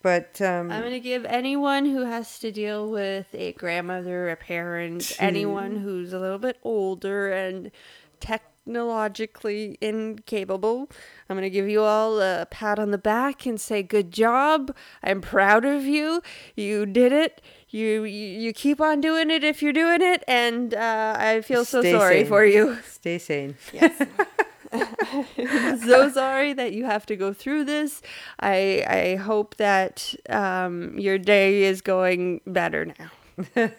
But 0.03 0.39
um 0.41 0.71
I'm 0.71 0.81
going 0.81 0.91
to 0.93 0.99
give 0.99 1.25
anyone 1.25 1.85
who 1.85 2.01
has 2.05 2.37
to 2.39 2.51
deal 2.51 2.87
with 2.89 3.27
a 3.33 3.53
grandmother, 3.53 4.29
a 4.29 4.35
parent, 4.35 5.15
anyone 5.17 5.77
who's 5.77 6.13
a 6.13 6.19
little 6.19 6.37
bit 6.37 6.57
older 6.61 7.31
and 7.31 7.71
technologically 8.19 9.77
incapable, 9.81 10.89
I'm 11.29 11.35
going 11.37 11.43
to 11.43 11.49
give 11.49 11.67
you 11.69 11.81
all 11.83 12.21
a 12.21 12.45
pat 12.49 12.79
on 12.79 12.91
the 12.91 12.97
back 12.97 13.45
and 13.45 13.59
say, 13.59 13.83
Good 13.83 14.11
job. 14.11 14.75
I'm 15.03 15.21
proud 15.21 15.65
of 15.65 15.83
you. 15.85 16.21
You 16.55 16.85
did 16.85 17.11
it. 17.11 17.41
You, 17.69 18.03
you, 18.03 18.39
you 18.39 18.53
keep 18.53 18.79
on 18.79 19.01
doing 19.01 19.31
it 19.31 19.43
if 19.43 19.61
you're 19.63 19.73
doing 19.73 20.01
it. 20.01 20.23
And 20.27 20.73
uh, 20.73 21.15
I 21.17 21.41
feel 21.41 21.65
so 21.65 21.81
Stay 21.81 21.91
sorry 21.91 22.19
sane. 22.19 22.27
for 22.27 22.45
you. 22.45 22.77
stay 22.85 23.17
sane. 23.17 23.55
Yes. 23.71 24.01
so 25.85 26.09
sorry 26.09 26.53
that 26.53 26.73
you 26.73 26.85
have 26.85 27.05
to 27.07 27.15
go 27.15 27.33
through 27.33 27.65
this. 27.65 28.01
I 28.39 28.83
I 28.87 29.15
hope 29.15 29.55
that 29.57 30.13
um, 30.29 30.97
your 30.97 31.17
day 31.17 31.63
is 31.63 31.81
going 31.81 32.41
better 32.45 32.85
now. 32.85 33.11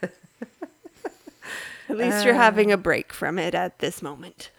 At 1.89 1.99
least 1.99 2.25
you're 2.25 2.35
having 2.35 2.73
a 2.73 2.79
break 2.79 3.13
from 3.13 3.39
it 3.39 3.55
at 3.55 3.79
this 3.79 4.01
moment. 4.01 4.51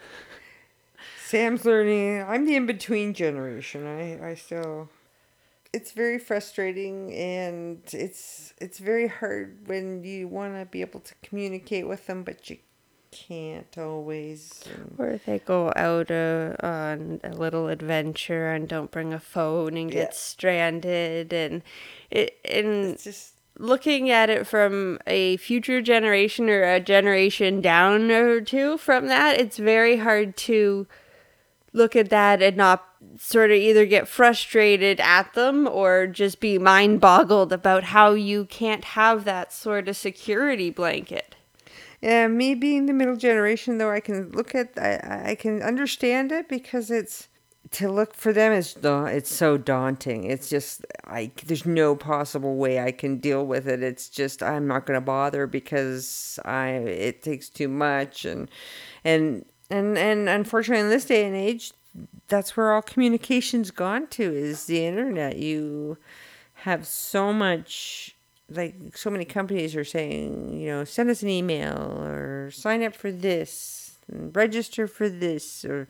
Sam's 1.26 1.66
learning. 1.66 2.24
I'm 2.24 2.46
the 2.46 2.56
in 2.56 2.66
between 2.66 3.14
generation. 3.14 3.86
I 3.88 4.30
I 4.30 4.36
still. 4.36 4.90
It's 5.74 5.92
very 5.92 6.20
frustrating, 6.20 7.14
and 7.14 7.82
it's 7.92 8.54
it's 8.60 8.80
very 8.80 9.08
hard 9.08 9.68
when 9.68 10.04
you 10.04 10.28
want 10.28 10.54
to 10.56 10.66
be 10.66 10.82
able 10.82 11.02
to 11.02 11.14
communicate 11.24 11.88
with 11.88 12.08
them, 12.08 12.24
but 12.24 12.50
you 12.50 12.58
can't 13.28 13.78
always. 13.78 14.64
and- 14.74 14.96
Or 14.98 15.10
if 15.12 15.26
they 15.26 15.40
go 15.40 15.72
out 15.76 16.12
uh, 16.12 16.56
on 16.62 17.22
a 17.24 17.30
little 17.30 17.68
adventure 17.70 18.52
and 18.52 18.68
don't 18.68 18.92
bring 18.92 19.14
a 19.14 19.20
phone 19.20 19.78
and 19.78 19.90
get 19.92 20.10
Yeah. 20.10 20.14
stranded, 20.14 21.32
and 21.34 21.62
it 22.12 22.38
and 22.44 22.86
It's 22.94 23.04
just 23.06 23.34
looking 23.58 24.10
at 24.10 24.30
it 24.30 24.46
from 24.46 25.00
a 25.08 25.38
future 25.38 25.82
generation 25.82 26.50
or 26.50 26.64
a 26.64 26.80
generation 26.80 27.62
down 27.62 28.12
or 28.12 28.42
two 28.42 28.78
from 28.78 29.08
that, 29.08 29.40
it's 29.40 29.58
very 29.58 29.98
hard 29.98 30.36
to 30.38 30.86
look 31.72 31.96
at 31.96 32.10
that 32.10 32.42
and 32.42 32.58
not 32.58 32.84
sort 33.18 33.52
of 33.52 33.58
either 33.58 33.86
get 33.86 34.08
frustrated 34.08 35.00
at 35.00 35.34
them 35.36 35.68
or 35.68 36.08
just 36.08 36.40
be 36.40 36.58
mind 36.58 37.00
boggled 37.00 37.54
about 37.54 37.84
how 37.86 38.12
you 38.14 38.46
can't 38.46 38.84
have 38.86 39.24
that 39.26 39.54
sort 39.54 39.88
of 39.88 39.96
security 39.96 40.70
blanket. 40.70 41.35
Yeah, 42.06 42.28
me 42.28 42.54
being 42.54 42.86
the 42.86 42.94
middle 42.94 43.16
generation, 43.16 43.80
though, 43.80 43.90
I 43.90 44.00
can 44.00 44.30
look 44.30 44.54
at, 44.54 44.78
I, 44.78 45.30
I- 45.32 45.36
can 45.36 45.64
understand 45.64 46.32
it 46.32 46.48
because 46.48 46.92
it's 46.92 47.30
to 47.72 47.92
look 47.92 48.14
for 48.14 48.32
them 48.32 48.52
is 48.52 48.76
da- 48.76 49.06
it's 49.06 49.34
so 49.34 49.58
daunting. 49.58 50.26
It's 50.26 50.48
just 50.48 50.86
I 51.06 51.32
there's 51.48 51.66
no 51.66 51.96
possible 51.96 52.58
way 52.58 52.80
I 52.80 52.92
can 52.92 53.18
deal 53.18 53.44
with 53.48 53.68
it. 53.68 53.82
It's 53.82 54.08
just 54.08 54.44
I'm 54.44 54.68
not 54.68 54.86
gonna 54.86 55.02
bother 55.02 55.48
because 55.48 56.40
I 56.46 56.68
it 56.70 57.24
takes 57.24 57.50
too 57.50 57.68
much 57.70 58.24
and 58.24 58.52
and 59.04 59.46
and 59.72 59.98
and 59.98 60.30
unfortunately 60.30 60.84
in 60.84 60.90
this 60.92 61.06
day 61.06 61.26
and 61.26 61.36
age, 61.36 61.74
that's 62.28 62.56
where 62.56 62.72
all 62.72 62.84
communication's 62.84 63.72
gone 63.72 64.06
to 64.10 64.24
is 64.32 64.66
the 64.66 64.86
internet. 64.86 65.38
You 65.38 65.98
have 66.66 66.86
so 66.86 67.34
much 67.34 68.15
like 68.50 68.96
so 68.96 69.10
many 69.10 69.26
companies 69.26 69.76
are 69.76 69.84
saying, 69.84 70.58
you 70.58 70.68
know, 70.68 70.84
send 70.84 71.10
us 71.10 71.24
an 71.24 71.30
email 71.30 72.02
or 72.02 72.52
sign 72.52 72.84
up 72.84 72.96
for 72.96 73.12
this, 73.12 73.98
and 74.12 74.36
register 74.36 74.88
for 74.88 75.10
this 75.10 75.66
or 75.66 75.88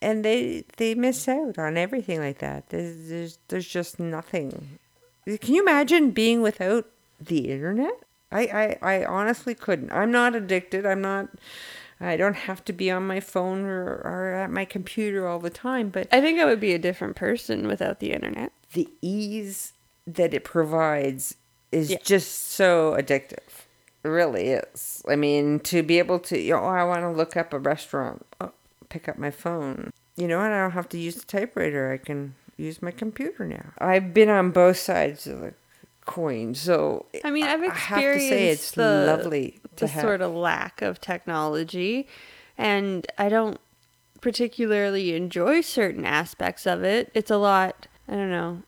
and 0.00 0.24
they 0.24 0.64
they 0.76 0.94
miss 0.94 1.28
out 1.28 1.58
on 1.58 1.76
everything 1.76 2.20
like 2.20 2.38
that. 2.38 2.68
There's 2.70 3.08
there's, 3.08 3.38
there's 3.48 3.68
just 3.68 4.00
nothing. 4.00 4.78
Can 5.26 5.54
you 5.54 5.62
imagine 5.62 6.10
being 6.10 6.42
without 6.42 6.86
the 7.20 7.50
internet? 7.50 7.94
I, 8.32 8.78
I, 8.82 8.94
I 8.94 9.04
honestly 9.04 9.54
couldn't. 9.54 9.92
I'm 9.92 10.10
not 10.10 10.34
addicted. 10.34 10.84
I'm 10.84 11.00
not. 11.00 11.28
I 12.00 12.16
don't 12.16 12.34
have 12.34 12.64
to 12.64 12.72
be 12.72 12.90
on 12.90 13.06
my 13.06 13.20
phone 13.20 13.64
or, 13.64 14.00
or 14.04 14.34
at 14.34 14.50
my 14.50 14.64
computer 14.64 15.28
all 15.28 15.38
the 15.38 15.50
time. 15.50 15.90
But 15.90 16.08
I 16.10 16.20
think 16.20 16.40
I 16.40 16.44
would 16.44 16.58
be 16.58 16.72
a 16.72 16.78
different 16.78 17.14
person 17.14 17.68
without 17.68 18.00
the 18.00 18.12
internet. 18.12 18.52
the 18.72 18.88
ease 19.00 19.74
that 20.06 20.34
it 20.34 20.42
provides 20.42 21.36
is 21.72 21.90
Yeah. 21.90 21.98
just 22.02 22.50
so 22.50 22.92
addictive. 22.98 23.38
It 24.04 24.08
really 24.08 24.48
is. 24.50 25.02
I 25.08 25.16
mean, 25.16 25.60
to 25.60 25.82
be 25.82 25.98
able 25.98 26.18
to, 26.20 26.38
you 26.38 26.52
know, 26.52 26.60
oh, 26.60 26.66
I 26.68 26.84
want 26.84 27.00
to 27.02 27.10
look 27.10 27.36
up 27.36 27.52
a 27.52 27.58
restaurant, 27.58 28.26
oh, 28.40 28.52
pick 28.88 29.08
up 29.08 29.16
my 29.18 29.30
phone. 29.30 29.90
You 30.16 30.28
know, 30.28 30.40
and 30.40 30.52
I 30.52 30.58
don't 30.60 30.72
have 30.72 30.88
to 30.90 30.98
use 30.98 31.14
the 31.16 31.24
typewriter. 31.24 31.90
I 31.92 31.96
can 31.96 32.34
use 32.56 32.82
my 32.82 32.90
computer 32.90 33.46
now. 33.46 33.72
I've 33.78 34.12
been 34.12 34.28
on 34.28 34.50
both 34.50 34.76
sides 34.76 35.26
of 35.26 35.40
the 35.40 35.54
coin, 36.04 36.54
so 36.54 37.06
I 37.24 37.30
mean, 37.30 37.44
I've 37.44 37.62
I 37.62 37.72
have 37.72 38.00
to 38.00 38.08
experienced 38.08 38.28
say 38.28 38.48
it's 38.48 38.70
the, 38.72 39.04
lovely 39.06 39.60
to 39.76 39.86
the 39.86 39.90
have. 39.92 40.02
sort 40.02 40.20
of 40.20 40.32
lack 40.34 40.82
of 40.82 41.00
technology, 41.00 42.06
and 42.58 43.06
I 43.16 43.28
don't 43.30 43.58
particularly 44.20 45.14
enjoy 45.14 45.60
certain 45.62 46.04
aspects 46.04 46.66
of 46.66 46.82
it. 46.84 47.10
It's 47.14 47.30
a 47.30 47.38
lot. 47.38 47.86
I 48.08 48.12
don't 48.12 48.30
know. 48.30 48.62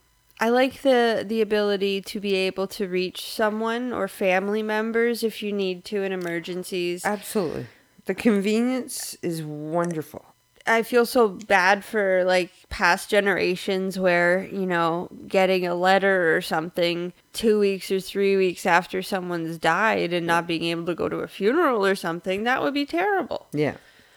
I 0.44 0.50
like 0.50 0.82
the 0.82 1.24
the 1.26 1.40
ability 1.40 2.02
to 2.02 2.20
be 2.20 2.34
able 2.34 2.66
to 2.66 2.86
reach 2.86 3.32
someone 3.32 3.94
or 3.94 4.08
family 4.08 4.62
members 4.62 5.24
if 5.24 5.42
you 5.42 5.52
need 5.52 5.86
to 5.86 6.02
in 6.02 6.12
emergencies. 6.12 7.02
Absolutely, 7.02 7.66
the 8.04 8.14
convenience 8.14 9.16
is 9.22 9.42
wonderful. 9.42 10.22
I 10.66 10.82
feel 10.82 11.06
so 11.06 11.28
bad 11.28 11.82
for 11.82 12.24
like 12.24 12.50
past 12.68 13.08
generations 13.08 13.98
where, 13.98 14.46
you 14.52 14.66
know, 14.66 15.08
getting 15.26 15.66
a 15.66 15.74
letter 15.74 16.36
or 16.36 16.42
something 16.42 17.14
two 17.32 17.58
weeks 17.58 17.90
or 17.90 18.00
three 18.00 18.36
weeks 18.36 18.66
after 18.66 19.00
someone's 19.00 19.56
died 19.56 20.12
and 20.12 20.26
not 20.26 20.46
being 20.46 20.64
able 20.64 20.84
to 20.84 20.94
go 20.94 21.08
to 21.08 21.20
a 21.20 21.26
funeral 21.26 21.86
or 21.86 21.94
something, 21.94 22.44
that 22.44 22.62
would 22.62 22.74
be 22.74 22.84
terrible. 22.84 23.46
Yeah, 23.54 23.76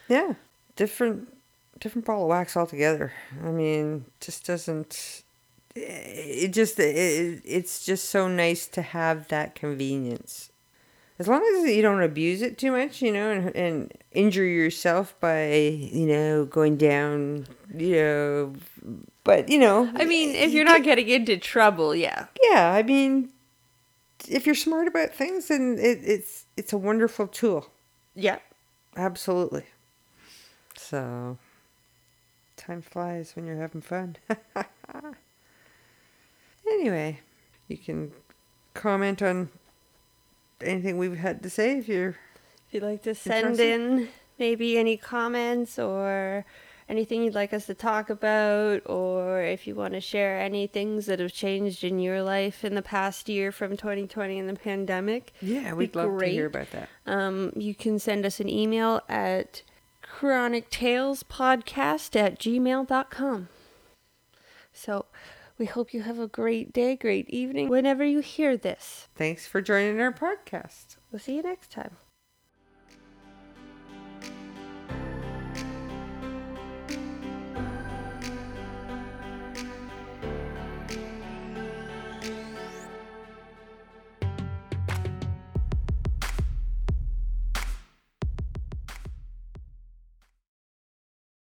yeah, 0.10 0.34
different, 0.76 1.34
different 1.80 2.06
ball 2.06 2.24
of 2.24 2.28
wax 2.28 2.58
altogether. 2.58 3.13
I 3.42 3.52
mean, 3.52 4.04
just 4.20 4.46
doesn't. 4.46 5.24
It 5.80 6.54
just 6.54 6.80
it, 6.80 7.42
it's 7.46 7.86
just 7.86 8.10
so 8.10 8.28
nice 8.28 8.68
to 8.68 8.82
have 8.82 9.28
that 9.30 9.56
convenience. 9.56 10.52
As 11.20 11.28
long 11.28 11.42
as 11.42 11.76
you 11.76 11.82
don't 11.82 12.04
abuse 12.04 12.44
it 12.44 12.60
too 12.60 12.72
much, 12.72 13.02
you 13.02 13.12
know, 13.12 13.32
and, 13.32 13.56
and 13.56 13.94
injure 14.12 14.46
yourself 14.46 15.20
by 15.20 15.48
you 15.48 16.06
know 16.06 16.46
going 16.46 16.78
down, 16.78 17.48
you 17.76 17.96
know. 17.96 18.56
But 19.24 19.50
you 19.50 19.58
know, 19.58 19.92
I 19.96 20.06
mean, 20.06 20.36
if 20.36 20.52
you 20.52 20.58
you're 20.58 20.66
not 20.66 20.84
getting 20.84 21.10
into 21.10 21.38
trouble, 21.38 21.96
yeah. 21.96 22.28
yeah, 22.52 22.72
I 22.72 22.84
mean, 22.84 23.30
if 24.30 24.46
you're 24.46 24.56
smart 24.56 24.88
about 24.88 25.13
things, 25.13 25.48
then 25.48 25.78
it, 25.80 26.00
it's 26.04 26.46
it's 26.56 26.72
a 26.72 26.78
wonderful 26.78 27.28
tool. 27.28 27.70
Yeah. 28.16 28.40
Absolutely. 28.96 29.63
So, 30.76 31.38
time 32.56 32.82
flies 32.82 33.36
when 33.36 33.46
you're 33.46 33.58
having 33.58 33.82
fun. 33.82 34.18
anyway, 36.88 37.19
you 37.67 37.78
can 37.78 38.12
comment 38.73 39.21
on 39.21 39.50
anything 40.62 40.97
we've 40.97 41.17
had 41.17 41.43
to 41.43 41.50
say 41.50 41.78
if 41.78 41.88
you're. 41.89 42.15
If 42.67 42.73
you'd 42.73 42.84
like 42.84 43.04
to 43.04 43.13
send 43.15 43.60
in 43.60 44.08
maybe 44.39 44.78
any 44.78 44.95
comments 44.97 45.78
or 45.80 46.45
anything 46.89 47.23
you'd 47.23 47.34
like 47.36 47.54
us 47.54 47.65
to 47.67 47.73
talk 47.73 48.10
about, 48.10 48.82
or 48.86 49.41
if 49.41 49.67
you 49.67 49.76
want 49.76 49.93
to 49.93 50.02
share 50.02 50.39
any 50.39 50.67
things 50.67 51.06
that 51.08 51.19
have 51.19 51.34
changed 51.34 51.84
in 51.84 52.00
your 52.00 52.21
life 52.21 52.63
in 52.65 52.76
the 52.76 52.82
past 52.82 53.28
year 53.30 53.52
from 53.52 53.76
2020 53.78 54.39
and 54.39 54.47
the 54.50 54.54
pandemic, 54.54 55.34
Yeah, 55.41 55.73
we'd 55.73 55.95
love 55.95 56.17
to 56.19 56.26
hear 56.26 56.45
about 56.47 56.71
that. 56.71 56.88
um, 57.06 57.52
you 57.56 57.76
can 57.76 58.00
send 58.00 58.26
us 58.26 58.39
an 58.39 58.50
email 58.50 59.02
at 59.10 59.63
chronictalespodcast 60.04 62.15
at 62.15 62.39
gmail.com. 62.39 63.50
So 64.73 65.06
we 65.58 65.65
hope 65.65 65.93
you 65.93 66.02
have 66.02 66.20
a 66.20 66.28
great 66.28 66.74
day, 66.74 66.96
great 66.96 67.30
evening, 67.30 67.70
whenever 67.70 68.06
you 68.06 68.20
hear 68.20 68.58
this. 68.58 69.08
Thanks 69.15 69.48
for 69.48 69.62
joining 69.62 70.00
our 70.00 70.13
podcast. 70.13 70.98
We'll 71.12 71.20
see 71.20 71.36
you 71.36 71.43
next 71.43 71.72
time. 71.72 71.98